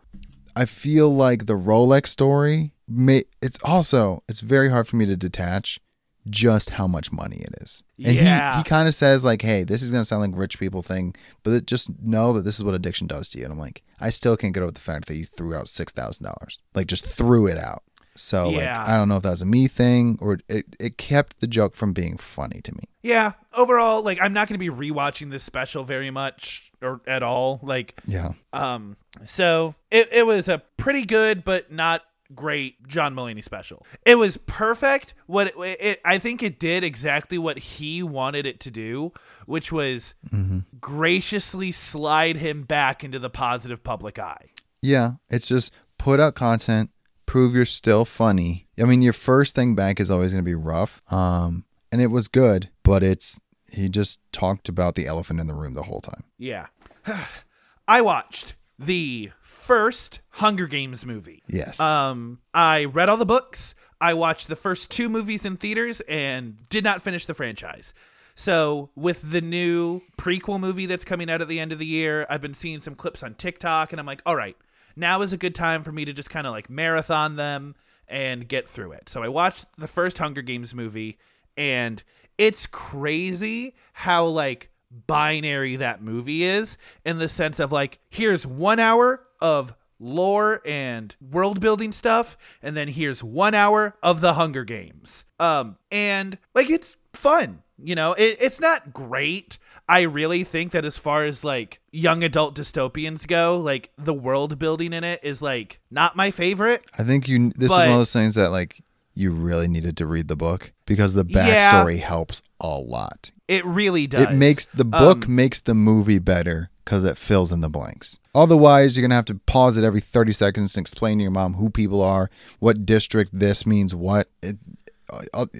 [0.54, 5.16] I feel like the Rolex story may it's also it's very hard for me to
[5.16, 5.80] detach
[6.28, 7.82] just how much money it is.
[8.04, 8.52] And Yeah.
[8.52, 10.82] he, he kind of says like, "Hey, this is going to sound like rich people
[10.82, 13.58] thing, but it, just know that this is what addiction does to you." And I'm
[13.58, 16.58] like, I still can't get over the fact that you threw out $6,000.
[16.74, 17.82] Like just threw it out.
[18.18, 18.78] So Yeah.
[18.78, 21.46] like I don't know if that was a me thing or it it kept the
[21.46, 22.84] joke from being funny to me.
[23.02, 23.32] Yeah.
[23.52, 27.60] Overall, like I'm not going to be rewatching this special very much or at all.
[27.62, 28.32] Like Yeah.
[28.54, 28.96] um
[29.26, 32.02] so it it was a pretty good but not
[32.34, 33.86] great John Mulaney special.
[34.04, 35.14] It was perfect.
[35.26, 39.12] What it, it, I think it did exactly what he wanted it to do,
[39.46, 40.60] which was mm-hmm.
[40.80, 44.50] graciously slide him back into the positive public eye.
[44.82, 46.90] Yeah, it's just put out content,
[47.24, 48.68] prove you're still funny.
[48.78, 51.02] I mean, your first thing back is always going to be rough.
[51.10, 55.54] Um, and it was good, but it's he just talked about the elephant in the
[55.54, 56.24] room the whole time.
[56.38, 56.66] Yeah.
[57.88, 61.42] I watched the first Hunger Games movie.
[61.48, 61.80] Yes.
[61.80, 63.74] Um, I read all the books.
[64.00, 67.94] I watched the first two movies in theaters and did not finish the franchise.
[68.34, 72.26] So, with the new prequel movie that's coming out at the end of the year,
[72.28, 74.56] I've been seeing some clips on TikTok and I'm like, all right,
[74.94, 77.76] now is a good time for me to just kind of like marathon them
[78.08, 79.08] and get through it.
[79.08, 81.16] So, I watched the first Hunger Games movie
[81.56, 82.02] and
[82.36, 84.70] it's crazy how like
[85.06, 91.16] binary that movie is in the sense of like here's one hour of lore and
[91.20, 95.24] world building stuff and then here's one hour of the hunger games.
[95.38, 98.12] Um and like it's fun you know?
[98.12, 99.58] It, it's not great.
[99.88, 104.58] I really think that as far as like young adult dystopians go like the world
[104.58, 106.84] building in it is like not my favorite.
[106.98, 107.50] I think you.
[107.50, 108.82] This is one of those things that like
[109.14, 111.82] you really needed to read the book because the Yeah.
[111.84, 113.30] backstory helps a lot.
[113.48, 117.52] it really does It makes the book Um, makes the movie better because it fills
[117.52, 118.18] in the blanks.
[118.34, 121.54] Otherwise, you're gonna have to pause it every 30 seconds and explain to your mom
[121.54, 122.28] who people are,
[122.58, 124.28] what district this means, what.
[124.42, 124.56] It,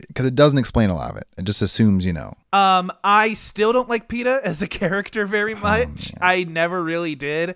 [0.08, 1.28] because it doesn't explain a lot of it.
[1.38, 2.34] It just assumes you know.
[2.52, 6.10] Um, I still don't like Peeta as a character very Oh, much.
[6.20, 7.54] I never really did.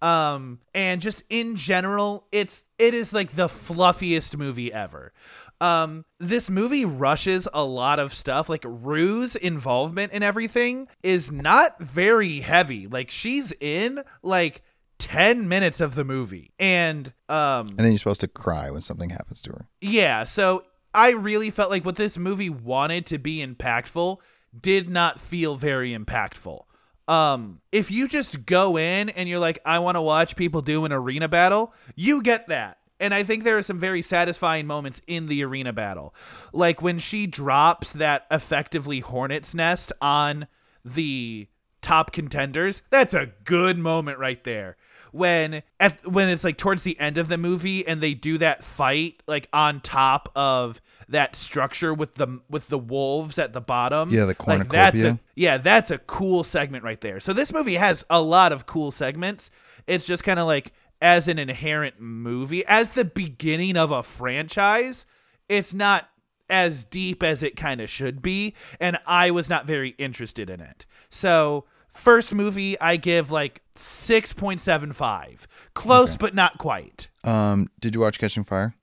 [0.00, 5.12] Um, and just in general, it's it is like the fluffiest movie ever.
[5.60, 8.48] Um, this movie rushes a lot of stuff.
[8.48, 12.86] Like Rue's involvement in everything is not very heavy.
[12.86, 14.62] Like she's in like
[14.98, 16.52] 10 minutes of the movie.
[16.58, 19.68] And um And then you're supposed to cry when something happens to her.
[19.80, 24.18] yeah, so I really felt like what this movie wanted to be impactful
[24.60, 26.62] did not feel very impactful.
[27.08, 30.84] Um, if you just go in and you're like, I want to watch people do
[30.84, 32.78] an arena battle, you get that.
[33.04, 36.14] And I think there are some very satisfying moments in the arena battle.
[36.54, 40.46] Like when she drops that effectively hornet's nest on
[40.86, 41.48] the
[41.82, 44.78] top contenders, that's a good moment right there.
[45.12, 48.64] When at when it's like towards the end of the movie and they do that
[48.64, 50.80] fight like on top of
[51.10, 54.08] that structure with the with the wolves at the bottom.
[54.08, 55.10] Yeah, the like, that's cornucopia.
[55.10, 57.20] a, yeah, that's a cool segment right there.
[57.20, 59.50] So this movie has a lot of cool segments.
[59.86, 60.72] It's just kind of like
[61.04, 65.04] as an inherent movie, as the beginning of a franchise,
[65.50, 66.08] it's not
[66.48, 70.60] as deep as it kind of should be, and I was not very interested in
[70.62, 70.86] it.
[71.10, 75.46] So, first movie I give like 6.75.
[75.74, 77.08] Close but not quite.
[77.22, 78.74] Um, did you watch Catching Fire?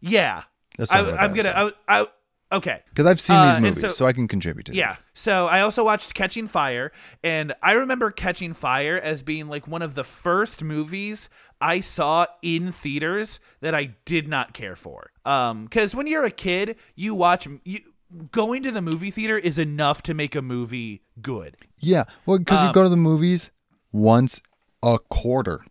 [0.00, 0.42] Yeah.
[0.78, 1.56] Let's I, about I'm going to
[1.88, 2.06] I, I
[2.52, 2.82] okay.
[2.90, 4.72] Because I've seen Uh, these movies, so- so, I can contribute to.
[4.72, 4.78] This.
[4.78, 4.96] Yeah.
[5.14, 6.92] So I also watched Catching Fire,
[7.22, 11.28] and I remember Catching Fire as being like one of the first movies
[11.62, 15.10] I saw in theaters that I did not care for.
[15.24, 17.78] Um, because when you're a kid, you watch you
[18.30, 21.56] going to the movie theater is enough to make a movie good.
[21.80, 22.04] Yeah.
[22.26, 23.50] Well, because Um, you go to the movies
[23.92, 24.42] once
[24.82, 25.64] a quarter.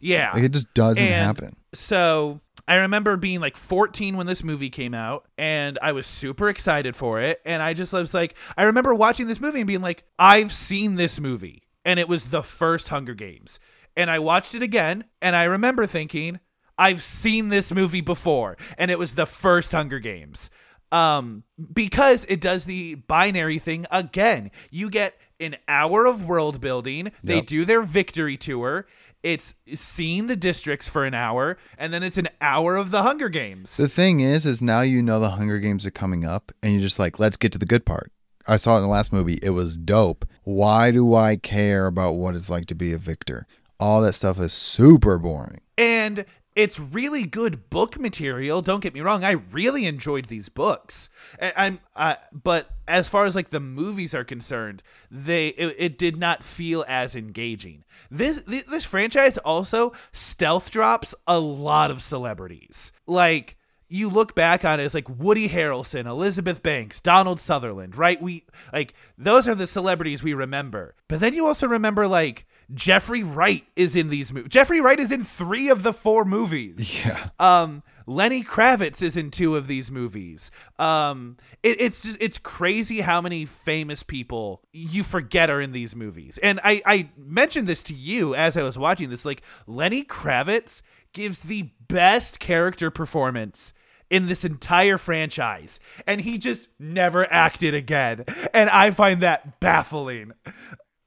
[0.00, 0.30] Yeah.
[0.34, 1.56] Like it just doesn't And happen.
[1.72, 6.48] So I remember being like 14 when this movie came out, and I was super
[6.48, 7.40] excited for it.
[7.46, 10.96] And I just was like, I remember watching this movie and being like, I've seen
[10.96, 11.62] this movie.
[11.84, 13.60] And it was the first Hunger Games.
[13.96, 16.40] And I watched it again, and I remember thinking,
[16.78, 18.56] I've seen this movie before.
[18.76, 20.50] And it was the first Hunger Games.
[20.92, 21.42] Um,
[21.72, 24.50] because it does the binary thing again.
[24.70, 27.10] You get an hour of world building.
[27.24, 28.86] They do their victory tour.
[29.22, 33.28] It's seeing the districts for an hour, and then it's an hour of the Hunger
[33.28, 33.76] Games.
[33.76, 36.80] The thing is, is now you know the Hunger Games are coming up, and you're
[36.80, 38.12] just like, let's get to the good part.
[38.46, 39.40] I saw it in the last movie.
[39.42, 40.24] It was dope.
[40.44, 43.48] Why do I care about what it's like to be a victor?
[43.78, 45.60] All that stuff is super boring.
[45.76, 46.24] and
[46.54, 48.62] it's really good book material.
[48.62, 51.10] Don't get me wrong; I really enjoyed these books.
[51.38, 56.16] I'm, uh, but as far as like the movies are concerned, they it, it did
[56.16, 57.84] not feel as engaging.
[58.10, 62.90] This this, this franchise also stealth drops a lot of celebrities.
[63.06, 63.58] Like
[63.88, 68.20] you look back on it, it's like Woody Harrelson, Elizabeth Banks, Donald Sutherland, right?
[68.20, 70.94] We like those are the celebrities we remember.
[71.06, 74.50] But then you also remember like Jeffrey Wright is in these movies.
[74.50, 77.04] Jeffrey Wright is in three of the four movies.
[77.04, 77.28] Yeah.
[77.38, 80.50] Um, Lenny Kravitz is in two of these movies.
[80.78, 85.94] Um, it, it's just it's crazy how many famous people you forget are in these
[85.94, 86.38] movies.
[86.42, 89.24] And I I mentioned this to you as I was watching this.
[89.24, 93.72] Like Lenny Kravitz gives the best character performance
[94.08, 100.30] in this entire franchise and he just never acted again and i find that baffling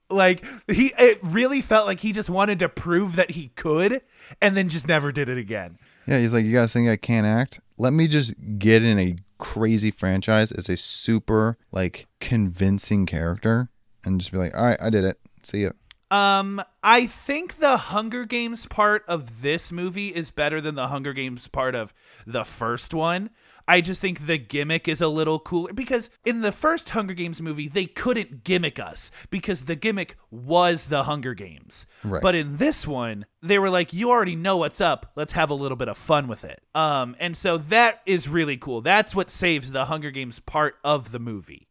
[0.09, 4.01] like he it really felt like he just wanted to prove that he could
[4.41, 7.27] and then just never did it again Yeah, he's like, you guys think I can't
[7.27, 7.59] act?
[7.77, 13.69] Let me just get in a crazy franchise as a super like convincing character
[14.03, 15.19] and just be like, all right, I did it.
[15.43, 15.71] See ya.
[16.11, 21.13] Um, I think the Hunger Games part of this movie is better than the Hunger
[21.13, 21.93] Games part of
[22.25, 23.29] the first one.
[23.67, 27.39] I just think the gimmick is a little cooler because in the first Hunger Games
[27.39, 31.85] movie, they couldn't gimmick us because the gimmick was the Hunger Games.
[32.03, 32.23] Right.
[32.23, 35.11] But in this one, they were like, you already know what's up.
[35.15, 36.63] Let's have a little bit of fun with it.
[36.73, 38.81] Um, and so that is really cool.
[38.81, 41.67] That's what saves the Hunger Games part of the movie.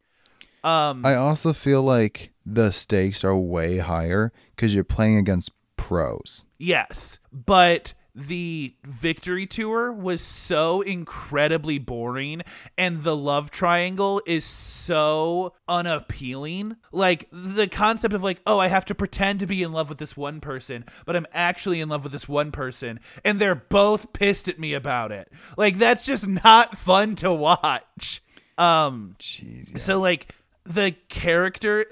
[0.63, 6.45] Um, I also feel like the stakes are way higher because you're playing against pros.
[6.57, 12.41] Yes, but the victory tour was so incredibly boring
[12.77, 16.75] and the love triangle is so unappealing.
[16.91, 19.99] Like the concept of like, oh, I have to pretend to be in love with
[19.99, 24.11] this one person, but I'm actually in love with this one person and they're both
[24.11, 25.31] pissed at me about it.
[25.55, 28.21] Like that's just not fun to watch.
[28.57, 29.71] Um Jeez.
[29.71, 29.77] yeah.
[29.77, 30.33] so like
[30.65, 31.85] the character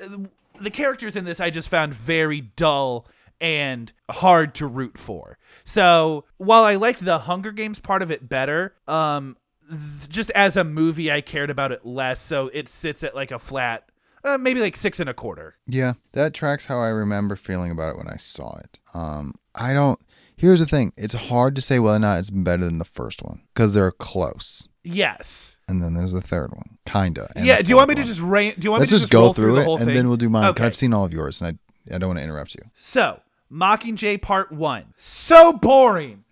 [0.60, 3.08] the characters in this I just found very dull
[3.39, 5.38] and hard to root for.
[5.64, 9.38] So, while I liked the Hunger Games part of it better, um
[9.70, 13.32] th- just as a movie I cared about it less, so it sits at like
[13.32, 13.89] a flat
[14.24, 15.55] uh, maybe like six and a quarter.
[15.68, 18.80] Yeah, that tracks how I remember feeling about it when I saw it.
[18.93, 19.99] Um, I don't.
[20.38, 23.21] Here's the thing: it's hard to say whether or not it's better than the first
[23.23, 24.67] one because they're close.
[24.83, 25.57] Yes.
[25.67, 27.29] And then there's the third one, kinda.
[27.35, 27.61] yeah.
[27.61, 28.53] Do you want me fourth to just rain?
[28.57, 29.95] Do you want Let's me to just just go through the it whole and thing?
[29.95, 30.45] then we'll do mine.
[30.51, 30.63] Okay.
[30.63, 31.59] I've seen all of yours, and
[31.89, 32.61] I I don't want to interrupt you.
[32.75, 33.19] So,
[33.51, 36.23] Mockingjay Part One, so boring.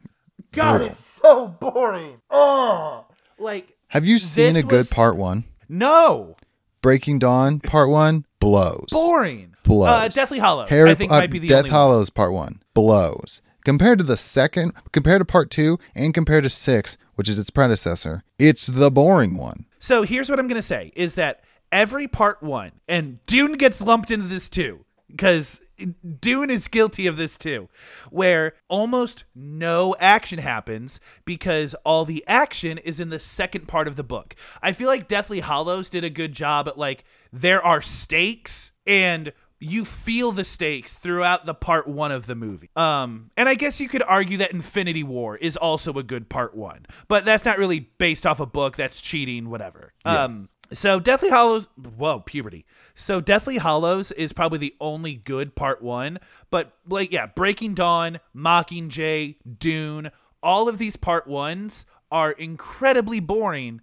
[0.53, 0.87] God, Brutal.
[0.93, 2.21] it's so boring.
[2.29, 3.05] Oh,
[3.37, 5.43] like Have you seen a good was- part one?
[5.67, 6.37] no,
[6.81, 8.87] Breaking Dawn part one blows.
[8.91, 9.55] boring.
[9.63, 9.89] Blows.
[9.89, 10.69] Uh, Deathly Hallows.
[10.69, 11.79] Harry, I think uh, might be the Death only one.
[11.79, 16.49] Hollows part one blows compared to the second, compared to part two, and compared to
[16.49, 18.23] six, which is its predecessor.
[18.39, 19.65] It's the boring one.
[19.79, 24.11] So here's what I'm gonna say: is that every part one, and Dune gets lumped
[24.11, 25.61] into this too, because
[26.21, 27.67] Dune is guilty of this too,
[28.09, 33.95] where almost no action happens because all the action is in the second part of
[33.95, 34.35] the book.
[34.61, 37.03] I feel like Deathly Hallows did a good job at like
[37.33, 42.69] there are stakes and you feel the stakes throughout the part one of the movie.
[42.75, 46.55] Um, and I guess you could argue that Infinity War is also a good part
[46.55, 48.75] one, but that's not really based off a book.
[48.75, 49.93] That's cheating, whatever.
[50.03, 52.65] Um, so Deathly Hallows, whoa, puberty.
[52.95, 58.19] So Deathly Hallows is probably the only good part one, but like, yeah, Breaking Dawn,
[58.35, 63.81] Mockingjay, Dune, all of these part ones are incredibly boring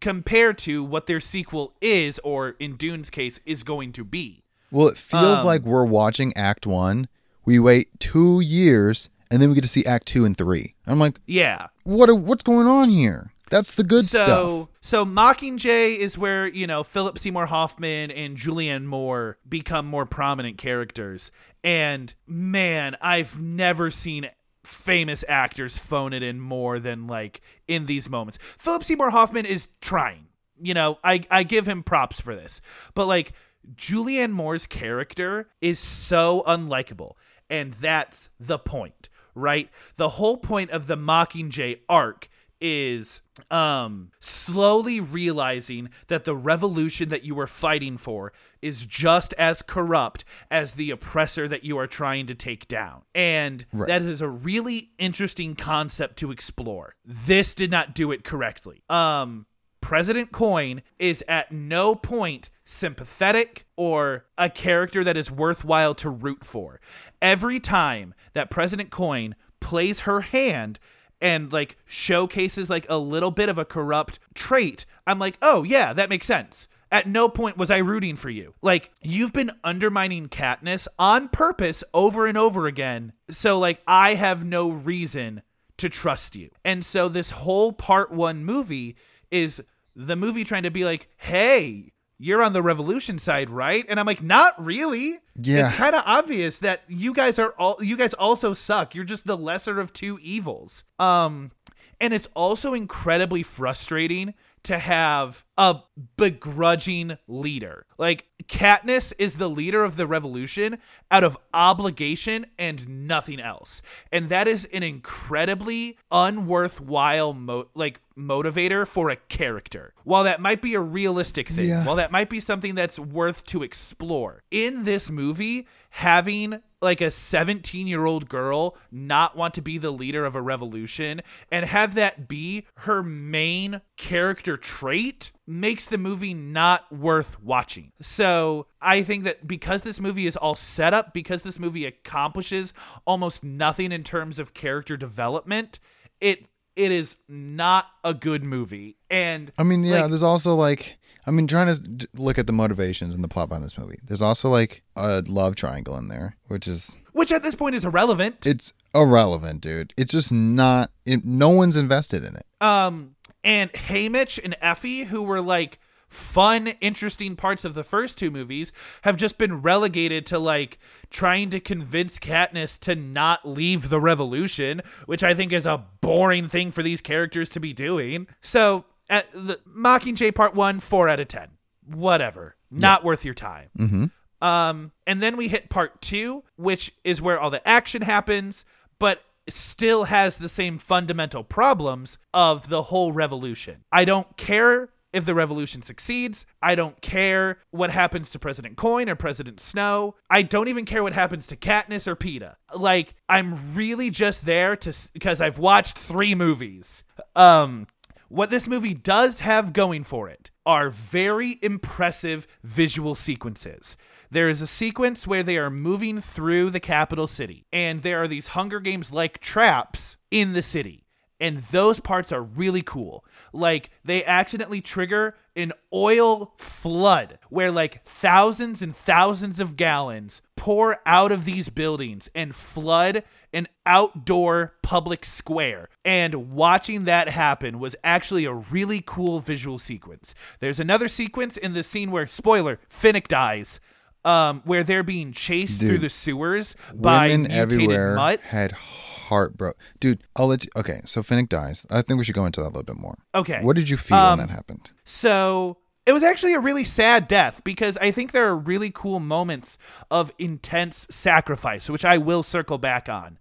[0.00, 4.42] compared to what their sequel is, or in Dune's case, is going to be.
[4.70, 7.08] Well, it feels Um, like we're watching Act One.
[7.44, 10.74] We wait two years, and then we get to see Act Two and Three.
[10.86, 11.66] I'm like, Yeah.
[11.84, 12.08] what?
[12.08, 13.32] Are, what's going on here?
[13.48, 14.68] That's the good so, stuff.
[14.80, 20.58] So Mockingjay is where, you know, Philip Seymour Hoffman and Julianne Moore become more prominent
[20.58, 21.30] characters.
[21.62, 24.28] And man, I've never seen
[24.64, 28.36] famous actors phone it in more than like in these moments.
[28.58, 30.26] Philip Seymour Hoffman is trying.
[30.60, 32.60] You know, I I give him props for this.
[32.94, 33.32] But like
[33.74, 37.12] Julianne Moore's character is so unlikable.
[37.48, 39.70] And that's the point, right?
[39.96, 47.22] The whole point of the Mockingjay arc is um slowly realizing that the revolution that
[47.22, 52.24] you were fighting for is just as corrupt as the oppressor that you are trying
[52.24, 53.02] to take down.
[53.14, 53.88] And Right.
[53.88, 56.94] that is a really interesting concept to explore.
[57.04, 58.82] This did not do it correctly.
[58.88, 59.44] Um
[59.82, 66.44] President Coin is at no point sympathetic or a character that is worthwhile to root
[66.44, 66.80] for.
[67.22, 70.78] Every time that President Coin plays her hand
[71.20, 75.94] and like showcases like a little bit of a corrupt trait, I'm like, oh yeah,
[75.94, 76.68] that makes sense.
[76.92, 78.54] At no point was I rooting for you.
[78.62, 83.12] Like, you've been undermining Katniss on purpose over and over again.
[83.28, 85.42] So, like, I have no reason
[85.78, 86.50] to trust you.
[86.64, 88.94] And so, this whole part one movie
[89.32, 89.60] is
[89.96, 93.84] the movie trying to be like, hey, you're on the revolution side, right?
[93.88, 95.18] And I'm like, not really.
[95.40, 95.68] Yeah.
[95.68, 98.94] It's kind of obvious that you guys are all you guys also suck.
[98.94, 100.84] You're just the lesser of two evils.
[100.98, 101.52] Um
[102.00, 105.80] and it's also incredibly frustrating to have a
[106.16, 107.86] begrudging leader.
[107.98, 110.78] Like Katniss is the leader of the revolution
[111.10, 113.80] out of obligation and nothing else.
[114.12, 119.92] And that is an incredibly unworthwhile mo- like motivator for a character.
[120.04, 121.84] While that might be a realistic thing, Yeah.
[121.84, 124.42] while that might be something that's worth to explore.
[124.50, 129.90] In this movie, having like a 17 year old girl not want to be the
[129.90, 136.34] leader of a revolution and have that be her main character trait makes the movie
[136.34, 137.92] not worth watching.
[138.00, 142.72] So I think that because this movie is all set up, because this movie accomplishes
[143.06, 145.78] almost nothing in terms of character development,
[146.20, 148.96] it it is not a good movie.
[149.10, 152.52] And I mean, yeah, like, there's also like, I mean, trying to look at the
[152.52, 153.98] motivations and the plot behind this movie.
[154.04, 157.84] There's also like a love triangle in there, which is which at this point is
[157.84, 158.46] irrelevant.
[158.46, 159.94] it's irrelevant, dude.
[159.96, 160.90] It's just not.
[161.06, 162.44] It, no one's invested in it.
[162.60, 163.15] um
[163.46, 165.78] and Haymitch and Effie who were like
[166.08, 168.72] fun interesting parts of the first two movies
[169.02, 170.78] have just been relegated to like
[171.10, 176.48] trying to convince Katniss to not leave the revolution which I think is a boring
[176.48, 178.26] thing for these characters to be doing.
[178.40, 181.48] So at the Mockingjay part 1 4 out of 10
[181.86, 182.56] whatever.
[182.70, 183.68] Not worth your time.
[183.78, 184.46] Mm-hmm.
[184.46, 188.64] um, and then we hit part two, which is where all the action happens,
[188.98, 193.84] but still has the same fundamental problems of the whole revolution.
[193.92, 196.44] I don't care if the revolution succeeds.
[196.60, 200.14] I don't care what happens to President Coin or President Snow.
[200.28, 202.56] I don't even care what happens to Katniss or Peeta.
[202.76, 207.02] Like, I'm really just there to because I've watched three movies.
[207.34, 207.86] Um,
[208.28, 213.96] what this movie does have going for it are very impressive visual sequences.
[214.30, 218.28] There is a sequence where they are moving through the capital city, and there are
[218.28, 221.02] these Hunger Games like traps in the city.
[221.38, 223.22] And those parts are really cool.
[223.52, 230.98] Like, they accidentally trigger an oil flood where, like, thousands and thousands of gallons pour
[231.04, 233.22] out of these buildings and flood
[233.52, 235.90] an outdoor public square.
[236.06, 240.34] And watching that happen was actually a really cool visual sequence.
[240.60, 243.78] There's another sequence in the scene where, spoiler, Finnick dies.
[244.26, 248.50] Um, where they're being chased Dude, through the sewers by Women mutated everywhere mutts.
[248.50, 249.76] had heart broke.
[250.00, 250.70] Dude, I'll let you.
[250.76, 251.86] Okay, so Finnick dies.
[251.90, 253.16] I think we should go into that a little bit more.
[253.34, 253.60] Okay.
[253.62, 254.90] What did you feel Um, when that happened?
[255.04, 259.20] So it was actually a really sad death because I think there are really cool
[259.20, 259.78] moments
[260.10, 263.38] of intense sacrifice, which I will circle back on.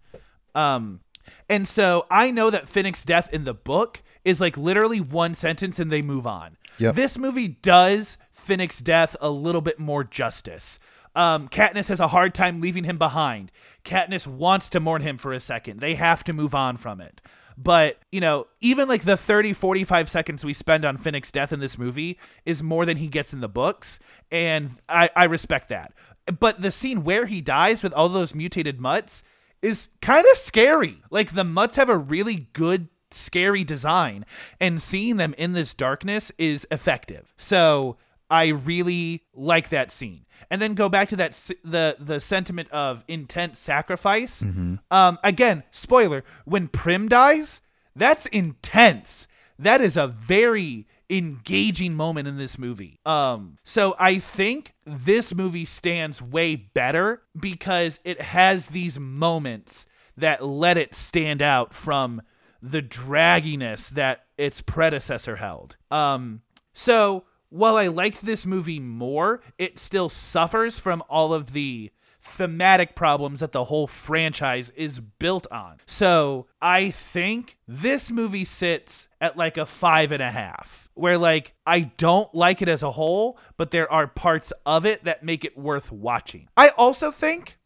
[0.53, 1.01] Um,
[1.49, 5.79] and so I know that Finnick's death in the book is like literally one sentence
[5.79, 6.57] and they move on.
[6.77, 6.95] Yep.
[6.95, 10.79] This movie does Finnick's death a little bit more justice.
[11.15, 13.51] Um, Katniss has a hard time leaving him behind.
[13.85, 15.79] Katniss wants to mourn him for a second.
[15.79, 17.21] They have to move on from it.
[17.57, 21.61] But, you know, even like the 30, 45 seconds we spend on Finnick's death in
[21.61, 23.97] this movie is more than he gets in the books.
[24.29, 25.93] And I, I respect that.
[26.39, 29.23] But the scene where he dies with all those mutated mutts
[29.61, 31.01] is kind of scary.
[31.09, 34.25] Like the mutts have a really good scary design
[34.59, 37.33] and seeing them in this darkness is effective.
[37.37, 37.97] So
[38.29, 40.25] I really like that scene.
[40.49, 41.31] And then go back to that
[41.63, 44.41] the the sentiment of intense sacrifice.
[44.91, 47.61] Um again, spoiler, when Prim dies,
[47.95, 49.27] that's intense.
[49.57, 52.99] That is a very engaging moment in this movie.
[53.05, 59.85] Um so I think this movie stands way better because it has these moments
[60.17, 62.21] that let it stand out from
[62.61, 65.75] the dragginess that its predecessor held.
[65.91, 66.41] Um,
[66.73, 71.91] so while I liked this movie more, it still suffers from all of the
[72.21, 75.77] thematic problems that the whole franchise is built on.
[75.85, 81.53] So I think this movie sits at like a five and a half, where like
[81.67, 85.45] I don't like it as a whole, but there are parts of it that make
[85.45, 86.49] it worth watching.
[86.57, 87.57] I also think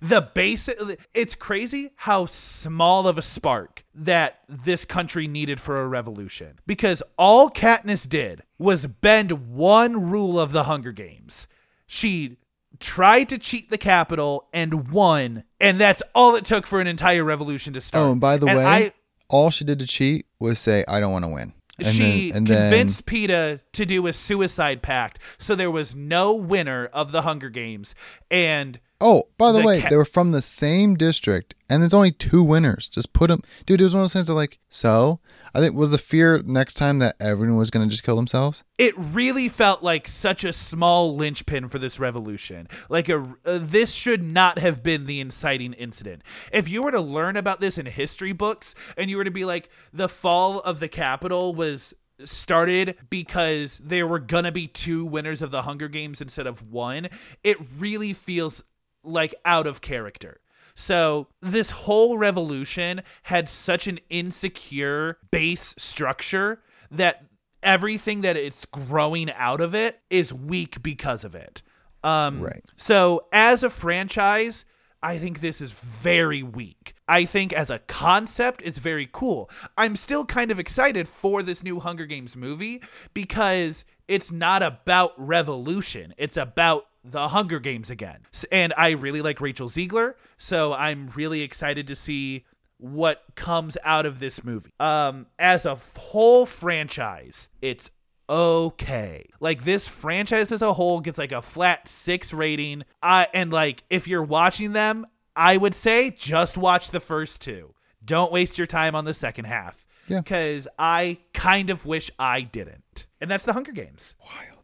[0.00, 0.78] the basic
[1.14, 7.02] it's crazy how small of a spark that this country needed for a revolution because
[7.16, 11.46] all Katniss did was bend one rule of the Hunger Games.
[11.86, 12.36] She
[12.80, 17.24] tried to cheat the Capitol and won, and that's all it took for an entire
[17.24, 18.04] revolution to start.
[18.04, 18.92] Oh, and by the And way, I,
[19.28, 22.44] all she did to cheat was say, "I don't want to win." And she then,
[22.44, 27.50] convinced Peeta to do a suicide pact, so there was no winner of the Hunger
[27.50, 27.94] Games,
[28.30, 31.82] and then, oh, by the, the way, ca- they were from the same district, and
[31.82, 32.88] there's only two winners.
[32.88, 33.80] Just put them, dude.
[33.80, 35.20] It was one of those things of like, so
[35.54, 38.64] I think was the fear next time that everyone was gonna just kill themselves.
[38.76, 42.68] it really felt like such a small linchpin for this revolution.
[42.88, 46.22] Like a uh, this should not have been the inciting incident.
[46.52, 49.44] If you were to learn about this in history books and you were to be
[49.44, 51.94] like the fall of the Capitol was
[52.24, 57.08] started because there were gonna be two winners of the Hunger Games instead of one,
[57.44, 58.62] it really feels
[59.02, 60.40] like out of character.
[60.74, 67.24] So, this whole revolution had such an insecure base structure that
[67.64, 71.62] everything that it's growing out of it is weak because of it.
[72.04, 72.64] Um, Right.
[72.76, 74.64] So, as a franchise,
[75.02, 76.94] I think this is very weak.
[77.06, 79.48] I think as a concept, it's very cool.
[79.76, 82.82] I'm still kind of excited for this new Hunger Games movie
[83.14, 88.20] because it's not about revolution, it's about the Hunger Games again.
[88.52, 92.44] And I really like Rachel Zegler, so I'm really excited to see
[92.78, 94.72] what comes out of this movie.
[94.78, 97.90] Um, as a whole franchise, it's
[98.28, 99.26] okay.
[99.40, 102.84] Like this franchise as a whole gets like a flat six rating.
[103.02, 107.74] Uh, and like if you're watching them, I would say just watch the first two.
[108.04, 109.84] Don't waste your time on the second half.
[110.06, 110.20] Yeah.
[110.20, 113.06] Because I kind of wish I didn't.
[113.20, 114.14] And that's the Hunger Games.
[114.24, 114.57] Wild.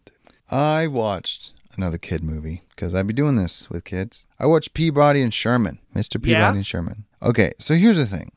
[0.51, 4.26] I watched another kid movie because I'd be doing this with kids.
[4.38, 6.22] I watched Peabody and Sherman, Mr.
[6.22, 6.53] Peabody Yeah?
[6.55, 7.05] and Sherman.
[7.22, 8.30] Okay, so here's the thing.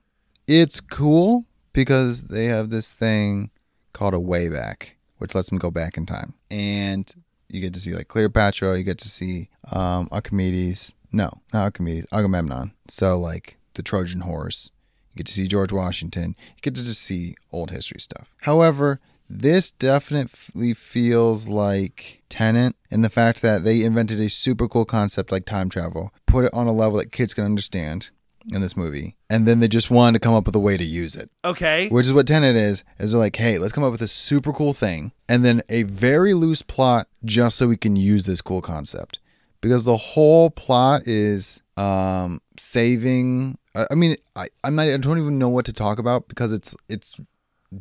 [0.47, 3.49] It's cool because they have this thing
[3.93, 6.33] called a wayback, which lets them go back in time.
[6.49, 7.11] And
[7.49, 10.93] you get to see like Cleopatra, you get to see um Archimedes.
[11.11, 12.71] No, not Archimedes, Agamemnon.
[12.87, 14.71] So like the Trojan horse.
[15.13, 16.35] You get to see George Washington.
[16.55, 18.31] You get to just see old history stuff.
[18.41, 18.99] However,
[19.29, 25.31] this definitely feels like Tenet in the fact that they invented a super cool concept
[25.31, 28.11] like time travel, put it on a level that kids can understand
[28.53, 30.83] in this movie, and then they just wanted to come up with a way to
[30.83, 31.29] use it.
[31.43, 31.89] Okay.
[31.89, 34.53] Which is what Tenet is, is they're like, hey, let's come up with a super
[34.53, 38.61] cool thing, and then a very loose plot just so we can use this cool
[38.61, 39.19] concept.
[39.59, 45.17] Because the whole plot is um saving I I mean, I, I'm not I don't
[45.17, 47.19] even know what to talk about because it's it's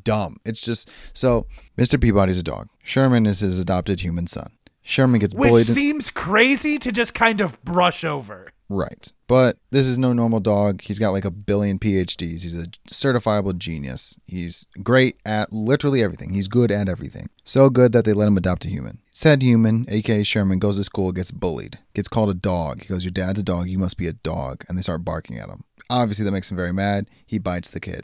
[0.02, 0.36] dumb.
[0.44, 1.46] It's just so
[1.78, 2.00] Mr.
[2.00, 2.68] Peabody's a dog.
[2.82, 4.50] Sherman is his adopted human son.
[4.82, 5.68] Sherman gets Which bullied.
[5.68, 8.52] in- seems crazy to just kind of brush over.
[8.68, 9.12] Right.
[9.28, 10.80] But this is no normal dog.
[10.82, 12.42] He's got like a billion PhDs.
[12.42, 14.16] He's a certifiable genius.
[14.26, 16.34] He's great at literally everything.
[16.34, 17.28] He's good at everything.
[17.44, 18.98] So good that they let him adopt a human.
[19.12, 22.82] Said human, aka Sherman, goes to school, gets bullied, gets called a dog.
[22.82, 23.68] He goes, Your dad's a dog.
[23.68, 24.64] You must be a dog.
[24.68, 25.62] And they start barking at him.
[25.88, 27.08] Obviously, that makes him very mad.
[27.24, 28.02] He bites the kid.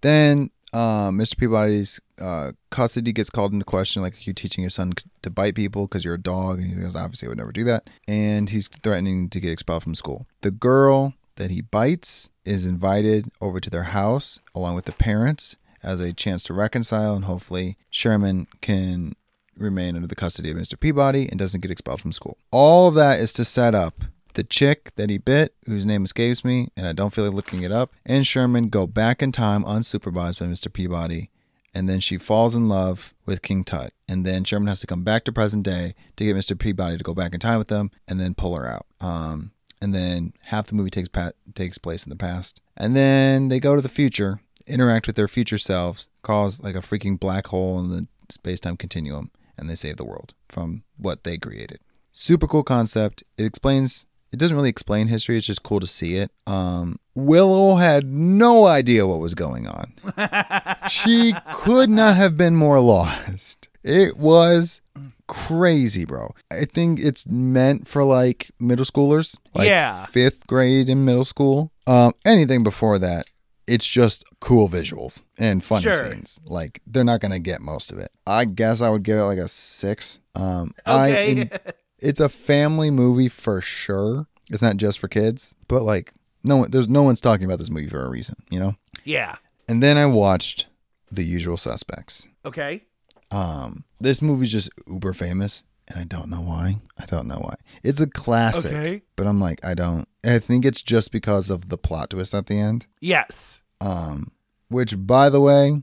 [0.00, 1.36] Then um, Mr.
[1.36, 4.02] Peabody's uh, custody gets called into question.
[4.02, 4.92] Like, you teaching your son
[5.22, 6.58] to bite people because you're a dog?
[6.58, 7.88] And he goes, obviously, I would never do that.
[8.06, 10.26] And he's threatening to get expelled from school.
[10.42, 15.56] The girl that he bites is invited over to their house along with the parents
[15.82, 17.14] as a chance to reconcile.
[17.14, 19.14] And hopefully, Sherman can
[19.56, 20.78] remain under the custody of Mr.
[20.78, 22.38] Peabody and doesn't get expelled from school.
[22.50, 24.04] All of that is to set up
[24.40, 27.62] the chick that he bit, whose name escapes me, and I don't feel like looking
[27.62, 30.72] it up, and Sherman go back in time unsupervised by Mr.
[30.72, 31.28] Peabody,
[31.74, 33.92] and then she falls in love with King Tut.
[34.08, 36.58] And then Sherman has to come back to present day to get Mr.
[36.58, 38.86] Peabody to go back in time with them and then pull her out.
[38.98, 42.62] Um, and then half the movie takes pa- takes place in the past.
[42.78, 46.80] And then they go to the future, interact with their future selves, cause like a
[46.80, 51.24] freaking black hole in the space time continuum, and they save the world from what
[51.24, 51.80] they created.
[52.10, 53.22] Super cool concept.
[53.36, 56.30] It explains it doesn't really explain history, it's just cool to see it.
[56.46, 59.92] Um Willow had no idea what was going on.
[60.88, 63.68] she could not have been more lost.
[63.82, 64.80] It was
[65.26, 66.34] crazy, bro.
[66.50, 70.06] I think it's meant for like middle schoolers, like Yeah.
[70.06, 71.72] fifth grade in middle school.
[71.86, 73.26] Um, anything before that,
[73.66, 75.92] it's just cool visuals and funny Sure.
[76.12, 76.40] scenes.
[76.44, 78.10] Like they're not gonna get most of it.
[78.26, 80.18] I guess I would give it like a six.
[80.34, 81.42] Um, Okay.
[81.42, 81.58] I
[82.02, 84.26] it's a family movie for sure.
[84.50, 87.70] It's not just for kids, but like no one, there's no one's talking about this
[87.70, 88.74] movie for a reason, you know.
[89.04, 89.36] yeah.
[89.68, 90.66] And then I watched
[91.12, 92.28] The Usual Suspects.
[92.44, 92.82] Okay.
[93.30, 96.80] Um, this movie's just uber famous, and I don't know why.
[96.98, 97.54] I don't know why.
[97.84, 99.02] It's a classic, Okay.
[99.14, 100.08] but I'm like, I don't.
[100.24, 102.86] I think it's just because of the plot twist at the end.
[103.00, 103.62] Yes.
[103.80, 104.32] Um,
[104.68, 105.82] which, by the way,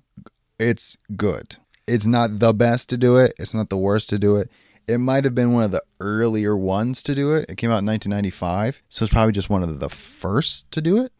[0.60, 1.56] it's good.
[1.88, 3.34] It's not the best to do it.
[3.40, 4.52] It's not the worst to do it.
[4.88, 7.50] It might have been one of the earlier ones to do it.
[7.50, 11.04] It came out in 1995, so it's probably just one of the first to do
[11.04, 11.12] it.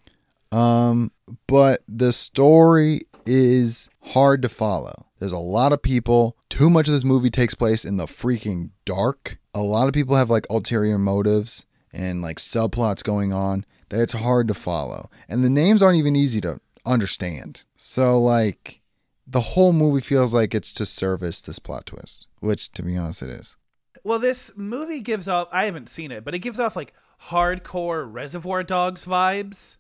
[0.52, 1.12] Um,
[1.48, 5.08] but the story is hard to follow.
[5.20, 6.38] There's a lot of people.
[6.50, 9.38] Too much of this movie takes place in the freaking dark.
[9.54, 14.14] A lot of people have like ulterior motives and like subplots going on that it's
[14.14, 15.10] hard to follow.
[15.28, 17.64] And the names aren't even easy to understand.
[17.76, 18.82] So like
[19.28, 23.22] the whole movie feels like it's to service this plot twist, which to be honest
[23.22, 23.58] it is.
[24.04, 26.94] Well, this movie gives off, I haven't seen it, but it gives off like
[27.26, 29.76] hardcore Reservoir Dogs vibes.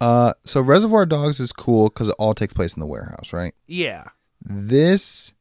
[0.00, 3.54] Uh so Reservoir Dogs is cool cuz it all takes place in the warehouse, right?
[3.66, 4.04] Yeah.
[4.42, 5.32] This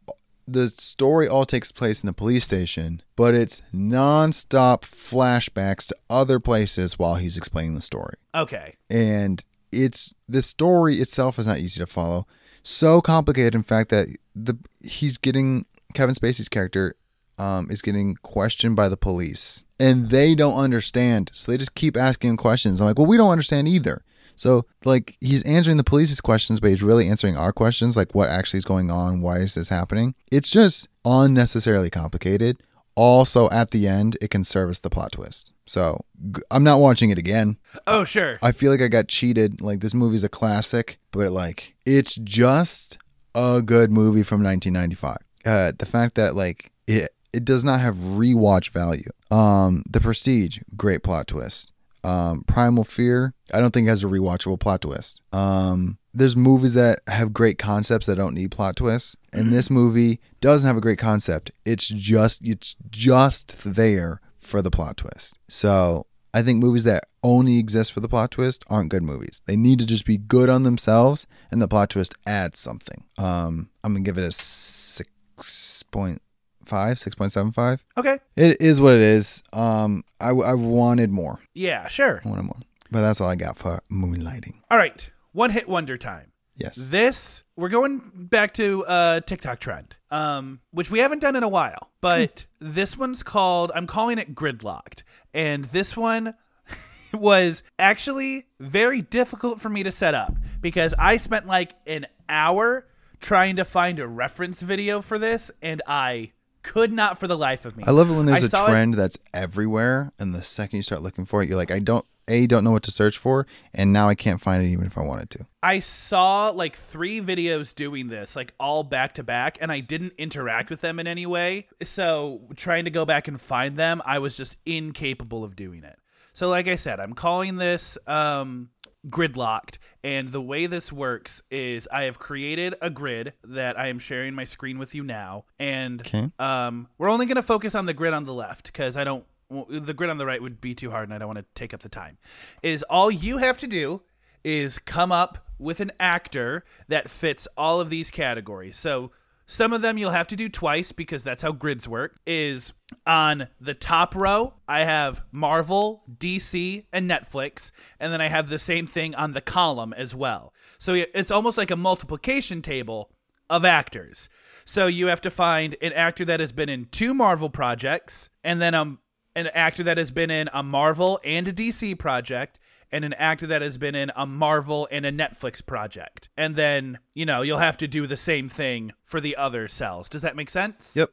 [0.47, 6.39] the story all takes place in a police station, but it's non-stop flashbacks to other
[6.39, 8.15] places while he's explaining the story.
[8.33, 8.75] Okay.
[8.89, 12.25] And it's the story itself is not easy to follow.
[12.63, 16.95] So complicated, in fact, that the he's getting Kevin Spacey's character
[17.37, 21.31] um, is getting questioned by the police, and they don't understand.
[21.33, 22.79] So they just keep asking him questions.
[22.79, 24.03] I'm like, well, we don't understand either.
[24.39, 28.29] So like he's answering the police's questions, but he's really answering our questions, like what
[28.29, 30.15] actually is going on, why is this happening?
[30.31, 32.61] It's just unnecessarily complicated.
[32.95, 35.51] Also, at the end, it can service the plot twist.
[35.69, 37.57] So g- I'm not watching it again.
[37.85, 38.39] Oh, sure.
[38.41, 39.61] I feel like I got cheated.
[39.61, 42.97] Like this movie's a classic, but like it's just
[43.35, 45.17] a good movie from 1995.
[45.45, 49.09] Uh, the fact that like it it does not have rewatch value.
[49.29, 51.71] Um, The Prestige, great plot twist.
[52.03, 55.21] Um, Primal Fear, I don't think has a rewatchable plot twist.
[55.31, 60.19] Um, there's movies that have great concepts that don't need plot twists, and this movie
[60.41, 61.51] doesn't have a great concept.
[61.65, 65.37] It's just it's just there for the plot twist.
[65.47, 69.41] So I think movies that only exist for the plot twist aren't good movies.
[69.45, 73.03] They need to just be good on themselves, and the plot twist adds something.
[73.17, 76.21] Um, I'm gonna give it a six point
[76.65, 77.83] five, six point seven five.
[77.97, 78.19] Okay.
[78.35, 79.41] It is what it is.
[79.53, 81.39] Um, I, I wanted more.
[81.53, 82.21] Yeah, sure.
[82.23, 82.59] I wanted more,
[82.91, 84.55] but that's all I got for moonlighting.
[84.69, 85.09] All right.
[85.31, 86.31] One hit wonder time.
[86.55, 86.75] Yes.
[86.75, 91.49] This we're going back to uh TikTok trend, um, which we haven't done in a
[91.49, 91.89] while.
[92.01, 95.03] But this one's called I'm calling it gridlocked,
[95.33, 96.33] and this one
[97.13, 102.85] was actually very difficult for me to set up because I spent like an hour
[103.19, 106.31] trying to find a reference video for this, and I
[106.61, 107.83] could not for the life of me.
[107.87, 110.77] I love it when there's I a saw it- trend that's everywhere, and the second
[110.77, 113.17] you start looking for it, you're like, I don't a don't know what to search
[113.17, 115.45] for, and now I can't find it even if I wanted to.
[115.61, 120.13] I saw like three videos doing this, like all back to back, and I didn't
[120.17, 121.67] interact with them in any way.
[121.83, 125.99] So trying to go back and find them, I was just incapable of doing it.
[126.33, 128.69] So like I said, I'm calling this um,
[129.09, 133.99] gridlocked, and the way this works is I have created a grid that I am
[133.99, 136.31] sharing my screen with you now, and Okay.
[136.39, 139.25] um, we're only going to focus on the grid on the left because I don't.
[139.49, 141.45] Well, The grid on the right would be too hard, and I don't want to
[141.55, 142.17] take up the time.
[142.63, 144.01] Is all you have to do
[144.43, 148.77] is come up with an actor that fits all of these categories.
[148.77, 149.11] So
[149.45, 152.19] some of them you'll have to do twice because that's how grids work.
[152.27, 152.71] Is
[153.07, 158.59] on the top row, I have Marvel, DC, and Netflix, and then I have the
[158.59, 160.53] same thing on the column as well.
[160.77, 163.09] So it's almost like a multiplication table
[163.49, 164.29] of actors.
[164.65, 168.61] So you have to find an actor that has been in two Marvel projects, and
[168.61, 168.99] then um,
[169.35, 172.59] an actor that has been in a Marvel and a DC project,
[172.91, 176.29] and an actor that has been in a Marvel and a Netflix project.
[176.35, 180.09] And then, you know, you'll have to do the same thing for the other cells.
[180.09, 180.95] Does that make sense?
[180.95, 181.11] Yep,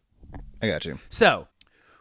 [0.63, 0.99] I got you.
[1.11, 1.49] So,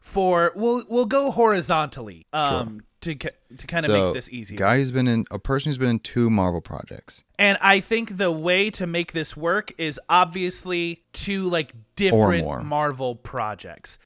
[0.02, 3.16] for we'll we'll go horizontally um to
[3.58, 4.58] to kind of so, make this easier.
[4.58, 7.24] guy who's been in a person who's been in two Marvel projects.
[7.40, 12.66] And I think the way to make this work is obviously two like different.
[12.66, 13.98] Marvel projects.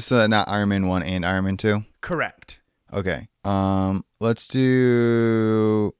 [0.00, 1.84] So not Iron Man one and Iron Man two.
[2.00, 2.60] Correct.
[2.92, 3.28] Okay.
[3.44, 5.94] Um, let's do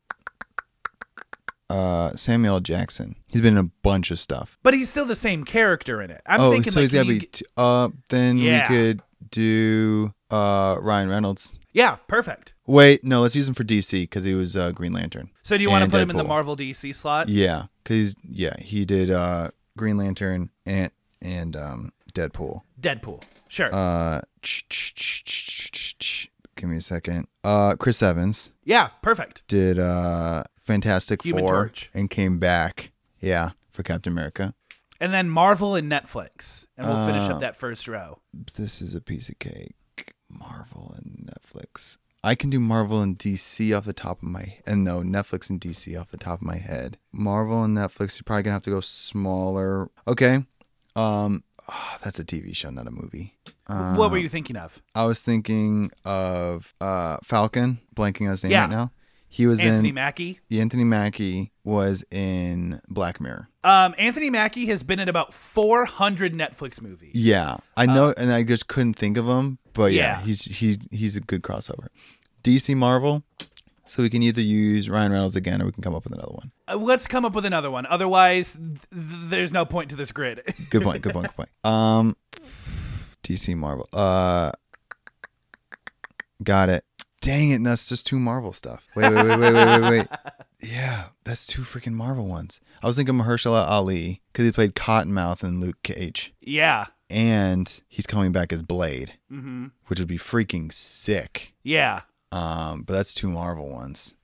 [1.71, 3.17] uh Samuel Jackson.
[3.29, 4.59] He's been in a bunch of stuff.
[4.63, 6.23] But he's still the same character in it.
[6.27, 7.91] I'm oh, thinking so like he's gotta be g- uh.
[8.09, 8.71] Then Yeah.
[8.71, 11.59] we could do uh Ryan Reynolds.
[11.79, 12.55] Yeah, perfect.
[12.67, 15.31] Wait, no, let's use him for DC because he was uh, Green Lantern.
[15.45, 17.29] So do you want to put him in the Marvel DC slot?
[17.29, 20.91] Yeah, because yeah, he did uh Green Lantern and
[21.23, 22.63] and um Deadpool.
[22.81, 23.23] Deadpool.
[23.47, 23.71] Sure.
[23.73, 24.23] Uh,
[26.57, 27.29] give me a second.
[27.45, 29.47] Uh, Chris Evans yeah, perfect.
[29.47, 31.91] did uh Fantastic Human Four Torch.
[31.95, 32.91] and came back.
[33.21, 34.55] Yeah, for Captain America.
[35.01, 36.67] And then Marvel and Netflix.
[36.77, 38.19] And we'll finish Uh, up that first row.
[38.57, 39.77] This is a piece of cake.
[40.31, 41.97] Marvel and Netflix.
[42.25, 45.61] I can do Marvel and DC off the top of my and no Netflix and
[45.61, 46.99] DC off the top of my head.
[47.13, 49.89] Marvel and Netflix, you're probably gonna have to go smaller.
[50.07, 50.45] Okay.
[50.97, 53.35] Um, ah, that's a TV show, not a movie.
[53.69, 54.83] Uh, what were you thinking of?
[54.95, 58.61] I was thinking of uh Falcon, blanking on his name Yeah.
[58.63, 58.93] right now.
[59.31, 60.41] He was Anthony in Mackie.
[60.51, 63.49] Anthony Mackie was in Black Mirror.
[63.63, 67.13] Um, Anthony Mackie has been in about 400 Netflix movies.
[67.15, 69.59] Yeah, I know, and I just couldn't think of him.
[69.75, 70.23] But yeah, Uh, Yeah.
[70.23, 71.89] he's he's he's a good crossover.
[72.43, 73.23] DC Marvel,
[73.85, 76.33] so we can either use Ryan Reynolds again, or we can come up with another
[76.33, 76.51] one.
[76.67, 77.85] Uh, let's come up with another one.
[77.87, 80.43] Otherwise, th- th- there's no point to this grid.
[80.71, 81.03] Good point.
[81.03, 81.27] Good point.
[81.27, 81.49] Good point.
[81.65, 82.17] Um,
[83.23, 83.89] DC Marvel.
[83.93, 84.53] Uh,
[86.43, 86.85] got it.
[87.21, 87.63] Dang it!
[87.65, 88.87] That's just two Marvel stuff.
[88.95, 90.09] Wait, wait, wait, wait, wait, wait, wait.
[90.61, 92.61] Yeah, that's two freaking Marvel ones.
[92.83, 96.87] I was thinking Mahershala Ali because he played Cottonmouth in Luke Cage, Yeah.
[97.09, 99.67] and he's coming back as Blade, Mm-hmm.
[99.87, 101.55] which would be freaking sick.
[101.63, 102.01] Yeah.
[102.33, 104.17] Um, but that's two Marvel ones.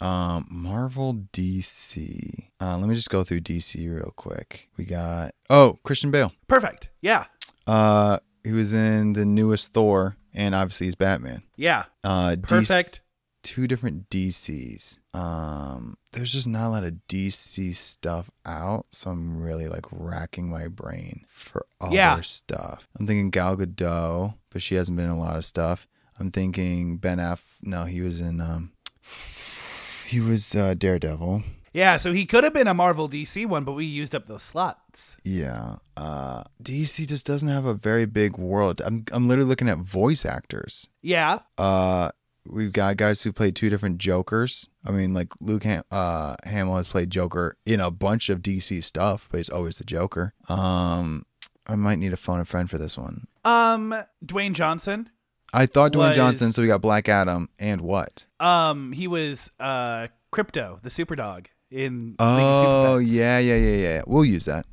[0.00, 2.48] Um, Marvel DC.
[2.60, 4.68] Uh, let me just go through DC real quick.
[4.76, 6.32] We got oh Christian Bale.
[6.48, 6.90] Perfect.
[7.00, 7.24] Yeah.
[7.66, 11.42] Uh, he was in the newest Thor, and obviously he's Batman.
[11.56, 11.84] Yeah.
[12.02, 13.00] Uh, DC Perfect.
[13.42, 14.98] two different DCs.
[15.12, 20.48] Um, there's just not a lot of DC stuff out, so I'm really like racking
[20.48, 22.20] my brain for other Yeah.
[22.22, 22.88] stuff.
[22.98, 25.86] I'm thinking Gal Gadot, but she hasn't been in a lot of stuff.
[26.20, 27.42] I'm thinking Ben Aff.
[27.62, 28.40] No, he was in.
[28.40, 28.72] Um,
[30.06, 31.42] he was uh, Daredevil.
[31.72, 31.96] Yeah.
[31.98, 35.16] So he could have been a Marvel DC one, but we used up those slots.
[35.24, 35.76] Yeah.
[35.96, 38.80] Uh, DC just doesn't have a very big world.
[38.84, 40.88] I'm I'm literally looking at voice actors.
[41.02, 41.40] Yeah.
[41.56, 42.10] Uh,
[42.46, 44.68] we've got guys who played two different Jokers.
[44.86, 48.82] I mean, like Luke Ham- uh, Hamill has played Joker in a bunch of DC
[48.82, 50.34] stuff, but he's always the Joker.
[50.48, 51.26] Um,
[51.66, 53.26] I might need to phone a friend for this one.
[53.44, 53.94] Um,
[54.24, 55.10] Dwayne Johnson.
[55.52, 58.26] I thought Dwayne Was- Johnson, so we got Black Adam and what?
[58.40, 64.02] Um, he was uh Krypto, the super dog in Oh yeah, yeah, yeah, yeah.
[64.06, 64.66] We'll use that.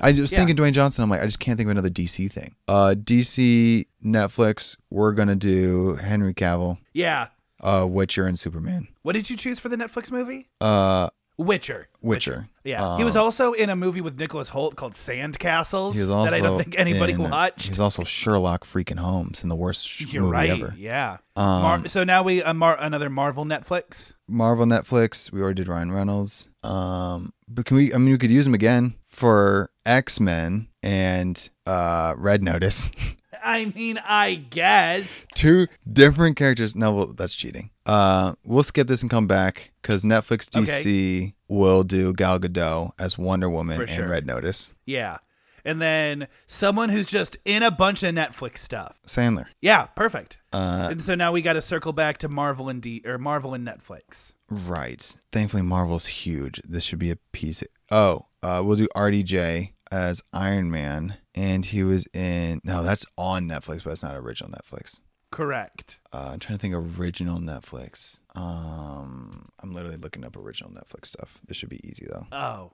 [0.00, 0.38] I was Yeah.
[0.38, 1.04] thinking Dwayne Johnson.
[1.04, 2.54] I'm like, I just can't think of another DC thing.
[2.66, 4.76] Uh, DC Netflix.
[4.90, 7.28] We're gonna do Henry Cavill, Yeah.
[7.60, 8.88] uh, Witcher, and Superman.
[9.02, 10.48] What did you choose for the Netflix movie?
[10.60, 11.10] Uh,
[11.44, 11.86] Witcher.
[12.02, 12.48] Witcher.
[12.64, 12.96] Yeah.
[12.98, 16.36] he was also in a movie with Nicholas Hoult called Sandcastles He was also that
[16.36, 17.68] I don't think anybody in- watched.
[17.68, 20.50] He's also Sherlock freaking Holmes in the worst sh- You're movie right.
[20.50, 20.74] ever.
[20.76, 21.18] Yeah.
[21.36, 24.12] Um, Mar- so now we uh, Mar- another Marvel Netflix.
[24.28, 25.32] Marvel Netflix.
[25.32, 26.48] We already did Ryan Reynolds.
[26.62, 27.94] Um, but can we?
[27.94, 32.90] I mean, we could use him again for X Men and uh, Red Notice.
[33.42, 35.06] I mean, I guess.
[35.34, 36.76] Two different characters.
[36.76, 37.70] No, well, that's cheating.
[37.90, 43.18] Uh, we'll skip this and come back because Netflix DC will do Gal Gadot as
[43.18, 44.06] Wonder Woman For and sure.
[44.08, 44.72] Red Notice.
[44.86, 45.18] Yeah.
[45.64, 49.00] And then someone who's just in a bunch of Netflix stuff.
[49.06, 49.46] Sandler.
[49.60, 50.38] Yeah, perfect.
[50.52, 53.54] Uh, and so now we got to circle back to Marvel and D or Marvel
[53.54, 54.32] and Netflix.
[54.48, 55.16] Right.
[55.32, 56.60] Thankfully, Marvel's huge.
[56.66, 57.62] This should be a piece.
[57.90, 62.60] oh, uh, we'll do RDJ as Iron Man, and he was in.
[62.64, 65.02] No, that's on Netflix, but it's not original Netflix.
[65.30, 65.98] Correct.
[66.12, 68.18] Uh, I'm trying to think original Netflix.
[68.34, 71.38] Um, I'm literally looking up original Netflix stuff.
[71.46, 72.26] This should be easy though.
[72.32, 72.72] Oh,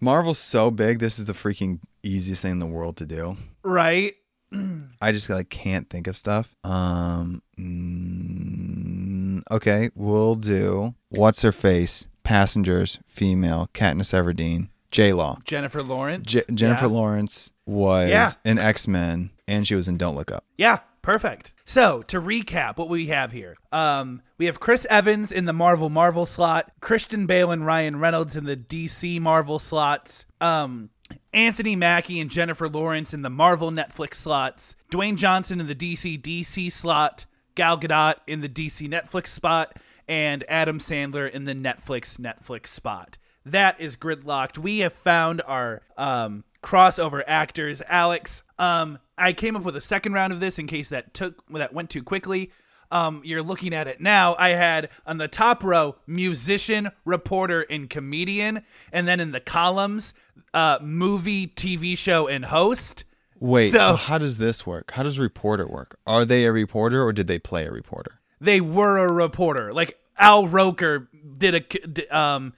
[0.00, 0.98] Marvel's so big.
[0.98, 3.36] This is the freaking easiest thing in the world to do.
[3.62, 4.14] right.
[5.02, 6.54] I just like can't think of stuff.
[6.64, 12.06] Um, mm, okay, we'll do what's her face?
[12.24, 15.38] Passengers, female, Katniss Everdeen, J Law.
[15.44, 16.26] Jennifer Lawrence.
[16.26, 16.90] J- Jennifer yeah.
[16.92, 18.30] Lawrence was Yeah.
[18.44, 20.44] in X Men, and she was in Don't Look Up.
[20.56, 21.54] Yeah, perfect.
[21.64, 25.88] So to recap, what we have here, um, we have Chris Evans in the Marvel
[25.88, 30.90] Marvel slot, Christian Bale and Ryan Reynolds in the DC Marvel slots, um,
[31.32, 36.20] Anthony Mackie and Jennifer Lawrence in the Marvel Netflix slots, Dwayne Johnson in the DC
[36.20, 39.78] DC slot, Gal Gadot in the DC Netflix spot,
[40.08, 43.16] and Adam Sandler in the Netflix Netflix spot.
[43.46, 44.58] That is gridlocked.
[44.58, 47.80] We have found our um, crossover actors.
[47.88, 48.28] Alec,
[48.58, 51.72] um, I came up with a second round of this in case that took that
[51.72, 52.50] went too quickly.
[52.90, 54.34] Um, you're looking at it now.
[54.38, 58.62] I had on the top row musician, reporter, and comedian,
[58.92, 60.14] and then in the columns,
[60.54, 63.04] uh, movie, TV show, and host.
[63.40, 64.92] Wait, so, So- how does this work?
[64.92, 65.98] How does reporter work?
[66.06, 68.20] Are they a reporter or did they play a reporter?
[68.40, 69.72] they were a reporter.
[69.74, 72.52] Like Al Roker did a um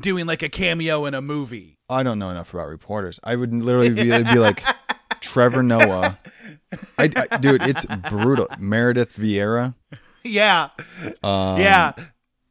[0.00, 1.78] doing like a cameo in a movie.
[1.88, 3.18] I don't know enough about reporters.
[3.24, 4.62] I would literally be, be like
[5.20, 6.18] Trevor Noah.
[6.98, 8.46] I, I, dude, it's brutal.
[8.58, 9.74] Meredith Vieira.
[10.22, 10.68] Yeah,
[11.22, 11.92] Um, yeah.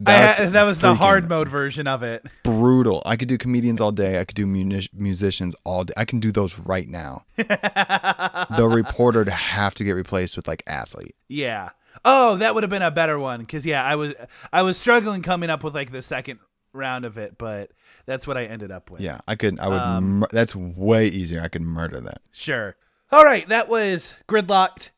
[0.06, 2.24] I that was the hard mode version of it.
[2.42, 3.02] brutal.
[3.04, 4.18] I could do comedians all day.
[4.18, 5.92] I could do musicians all day.
[5.96, 7.24] I can do those right now.
[7.36, 11.14] the reporter to have to get replaced with like athlete.
[11.28, 11.70] Yeah.
[12.04, 14.14] Oh, that would have been a better one because yeah, I was
[14.52, 16.40] I was struggling coming up with like the second
[16.72, 17.70] round of it, but
[18.10, 19.00] that's what I ended up with.
[19.00, 19.58] Yeah, I could.
[19.60, 19.78] I would.
[19.80, 21.40] Um, mur- that's way easier.
[21.40, 22.20] I could murder that.
[22.32, 22.76] Sure.
[23.12, 24.90] All right, that was gridlocked.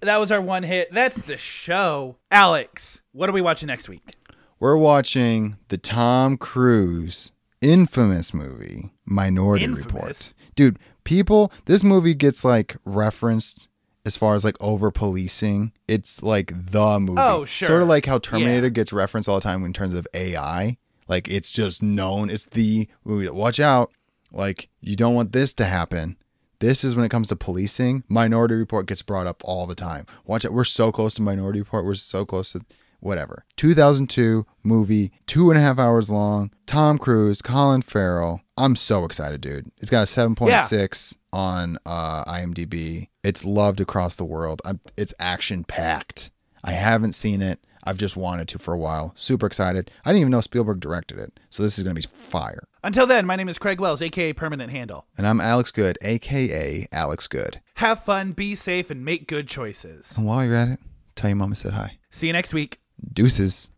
[0.00, 0.92] That was our one hit.
[0.92, 2.16] That's the show.
[2.30, 2.80] Alec,
[3.12, 4.14] what are we watching next week?
[4.60, 9.86] We're watching the Tom Cruise infamous movie Minority Infamous?
[9.92, 10.34] Report.
[10.54, 13.68] Dude, people, this movie gets like referenced
[14.04, 15.72] as far as like over policing.
[15.88, 17.20] It's like the movie.
[17.20, 17.68] Oh, sure.
[17.68, 18.70] Sort of like how Terminator Yeah.
[18.70, 20.76] gets referenced all the time in terms of AI.
[21.08, 22.30] Like it's just known.
[22.30, 23.28] It's the movie.
[23.28, 23.92] Watch out.
[24.32, 26.16] Like you don't want this to happen.
[26.58, 28.04] This is when it comes to policing.
[28.08, 30.06] Minority Report gets brought up all the time.
[30.24, 30.52] Watch it.
[30.52, 31.84] We're so close to Minority Report.
[31.84, 32.60] We're so close to
[33.00, 33.44] whatever.
[33.56, 36.50] 2002 movie, two and a half hours long.
[36.64, 38.40] Tom Cruise, Colin Farrell.
[38.56, 39.70] I'm so excited, dude.
[39.78, 43.08] It's got a 7.6 on uh, IMDb.
[43.22, 44.62] It's loved across the world.
[44.64, 46.30] I'm, it's action packed.
[46.64, 47.60] I haven't seen it.
[47.86, 49.12] I've just wanted to for a while.
[49.14, 49.92] Super excited.
[50.04, 51.38] I didn't even know Spielberg directed it.
[51.50, 52.66] So this is going to be fire.
[52.82, 55.06] Until then, my name is Craig Wells, aka Permanent Handle.
[55.16, 57.60] And I'm Alec Good, aka Alec Good.
[57.76, 60.16] Have fun, be safe, and make good choices.
[60.16, 60.80] And while you're at it,
[61.14, 61.98] tell your mama said hi.
[62.10, 62.80] See you next week.
[63.12, 63.70] Deuces.